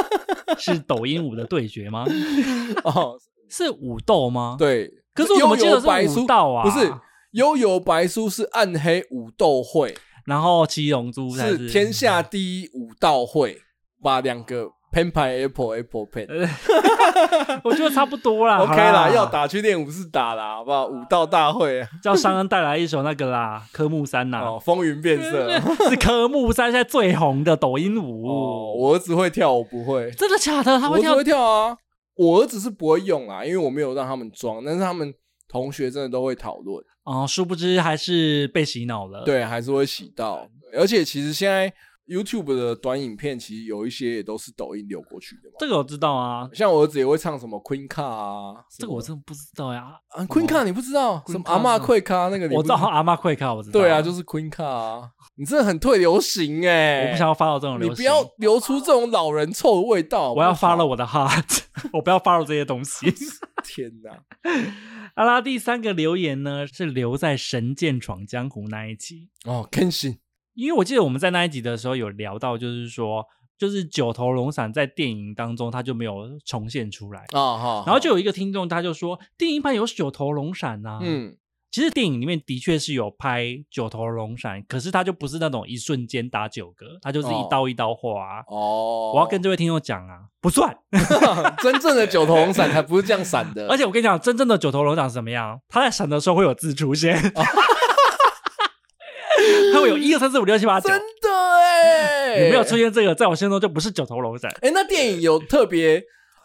[0.59, 2.07] 是抖音舞的对决吗？
[2.84, 3.18] 哦，
[3.50, 4.57] 是武斗吗？
[4.59, 5.01] 对。
[5.14, 6.64] 可是我怎么记得是武道啊？
[6.64, 6.92] 不是，
[7.32, 9.94] 悠游白书是暗黑武斗会，
[10.26, 13.58] 然后七龙珠是，是天下第一武道会，
[14.02, 16.26] 把两个 pen 牌 apple apple pen，
[17.64, 18.58] 我觉得差不多啦。
[18.64, 20.86] OK 啦，要打去练武士打啦，好不好？
[20.86, 25.50] 武道大会叫商恩带来一首那个啦，科目三呐，哦，风云变色
[25.88, 28.26] 是科目三现在最红的抖音舞。
[28.28, 30.10] 哦，我儿子会跳，我不会。
[30.12, 30.78] 真的假的？
[30.78, 31.16] 他会跳？
[31.16, 31.76] 会跳啊。
[32.14, 35.12] 我儿子是不会用啊，因为我没有让他们装，但是他们
[35.48, 37.26] 同学真的都会讨论哦。
[37.26, 40.48] 殊不知还是被洗脑了，对，还是会洗到。
[40.74, 41.72] 而且其实现在
[42.07, 45.57] YouTube 的短影片，其实有一些也都是抖音流过去的嘛。
[45.59, 49.98] 这个我知道啊，像我儿子也会唱什么 Queen Card 啊，这个我真的不知道呀。
[50.09, 51.22] 啊，Queen Card 你不知道？
[51.28, 52.55] 什么阿嬷 Queen Card 那个？
[52.55, 53.80] 我知道阿嬷 Queen Card，我知道。
[53.80, 55.11] 对啊，就是 Queen 啊。
[55.36, 57.07] 你真的很退流行哎！
[57.07, 60.32] 我不想要 follow 这种流行，你不要流出这种老人臭的味道。
[60.34, 61.61] 我要 follow 我的 heart，
[61.94, 63.07] 我不要 follow 这些东西。
[63.64, 64.22] 天哪！
[65.14, 70.18] 阿拉，第三个留言呢是留在《神剑闯江湖》那一集哦，更新。
[70.55, 73.24] 因为我记得我们在那一集的时候有聊到，就是说，
[73.59, 81.36] 就是九头龙闪在电影当中它就没有重现出来啊，哦、然后就有一个听众他就说，电影版有九头龙闪啊，嗯，
[81.70, 88.44] 其实电影里面的确是有拍九头龙闪，可是它就不是那种一瞬间打九个，它就是一刀一刀划啊。
[88.48, 90.76] 哦，我要跟这位听众讲啊，不算，
[91.62, 95.61] 真正的九头龙闪才不是这样闪的，而且我跟你讲，真正的九头龙闪是怎么样？
[95.68, 97.16] 它在闪的时候会有字出现。
[99.83, 101.28] 会有一二三四五六七八九，真的
[101.61, 102.45] 哎！
[102.45, 103.14] 有没有出现这个？
[103.14, 104.51] 在我心中就不是九头龙闪。
[104.62, 106.03] 哎，那电影有特别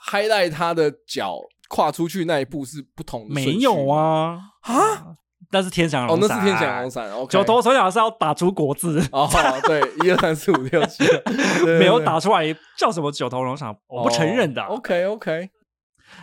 [0.09, 1.37] highlight 他的脚
[1.69, 3.33] 跨出去那一步是不同的？
[3.33, 5.15] 没有啊啊！
[5.51, 7.09] 那是天翔龙伞，哦，那是天翔龙伞。
[7.29, 9.29] 九头龙闪是要打出国字哦，
[9.65, 11.03] 对，一二三四五六七，
[11.79, 12.43] 没有打出来
[12.77, 14.61] 叫什么九头龙伞，我不承认的。
[14.63, 15.49] OK OK，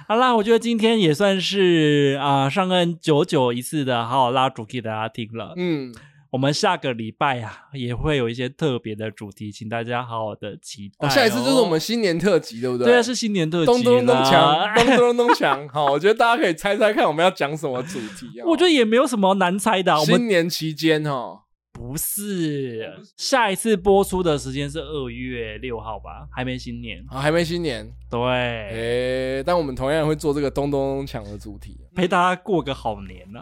[0.06, 5.94] 好啦，我觉得今天也算是啊，上恩九九一次的好好拉主题给大家听了，嗯。
[6.34, 11.08] 我们下个礼拜啊，也会有一些特别的主题，请大家好好的期待哦。
[11.08, 12.88] 下一次就是我们新年特辑，对不对？
[12.88, 13.66] 对啊，是新年特辑。
[13.66, 15.68] 咚咚咚锵， 咚咚咚锵。
[15.72, 18.42] 好，我觉得大家可以猜猜看，我们要讲什么主题啊？
[18.46, 19.96] 我觉得也没有什么难猜的。
[19.98, 26.26] 新年期间哦，不是，下一次播出的时间是二月六号吧？
[26.32, 27.88] 还没新年啊，还没新年。
[28.10, 33.40] 对，诶，但我们同样会做这个咚咚咚锵的主题，陪大家过个好年呢。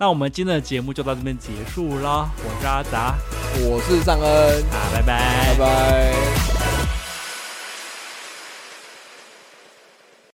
[0.00, 3.16] 那我们今天的节目就到这边结束了，我是阿杂，
[3.62, 6.67] 我是尚恩，啊，拜拜，拜拜。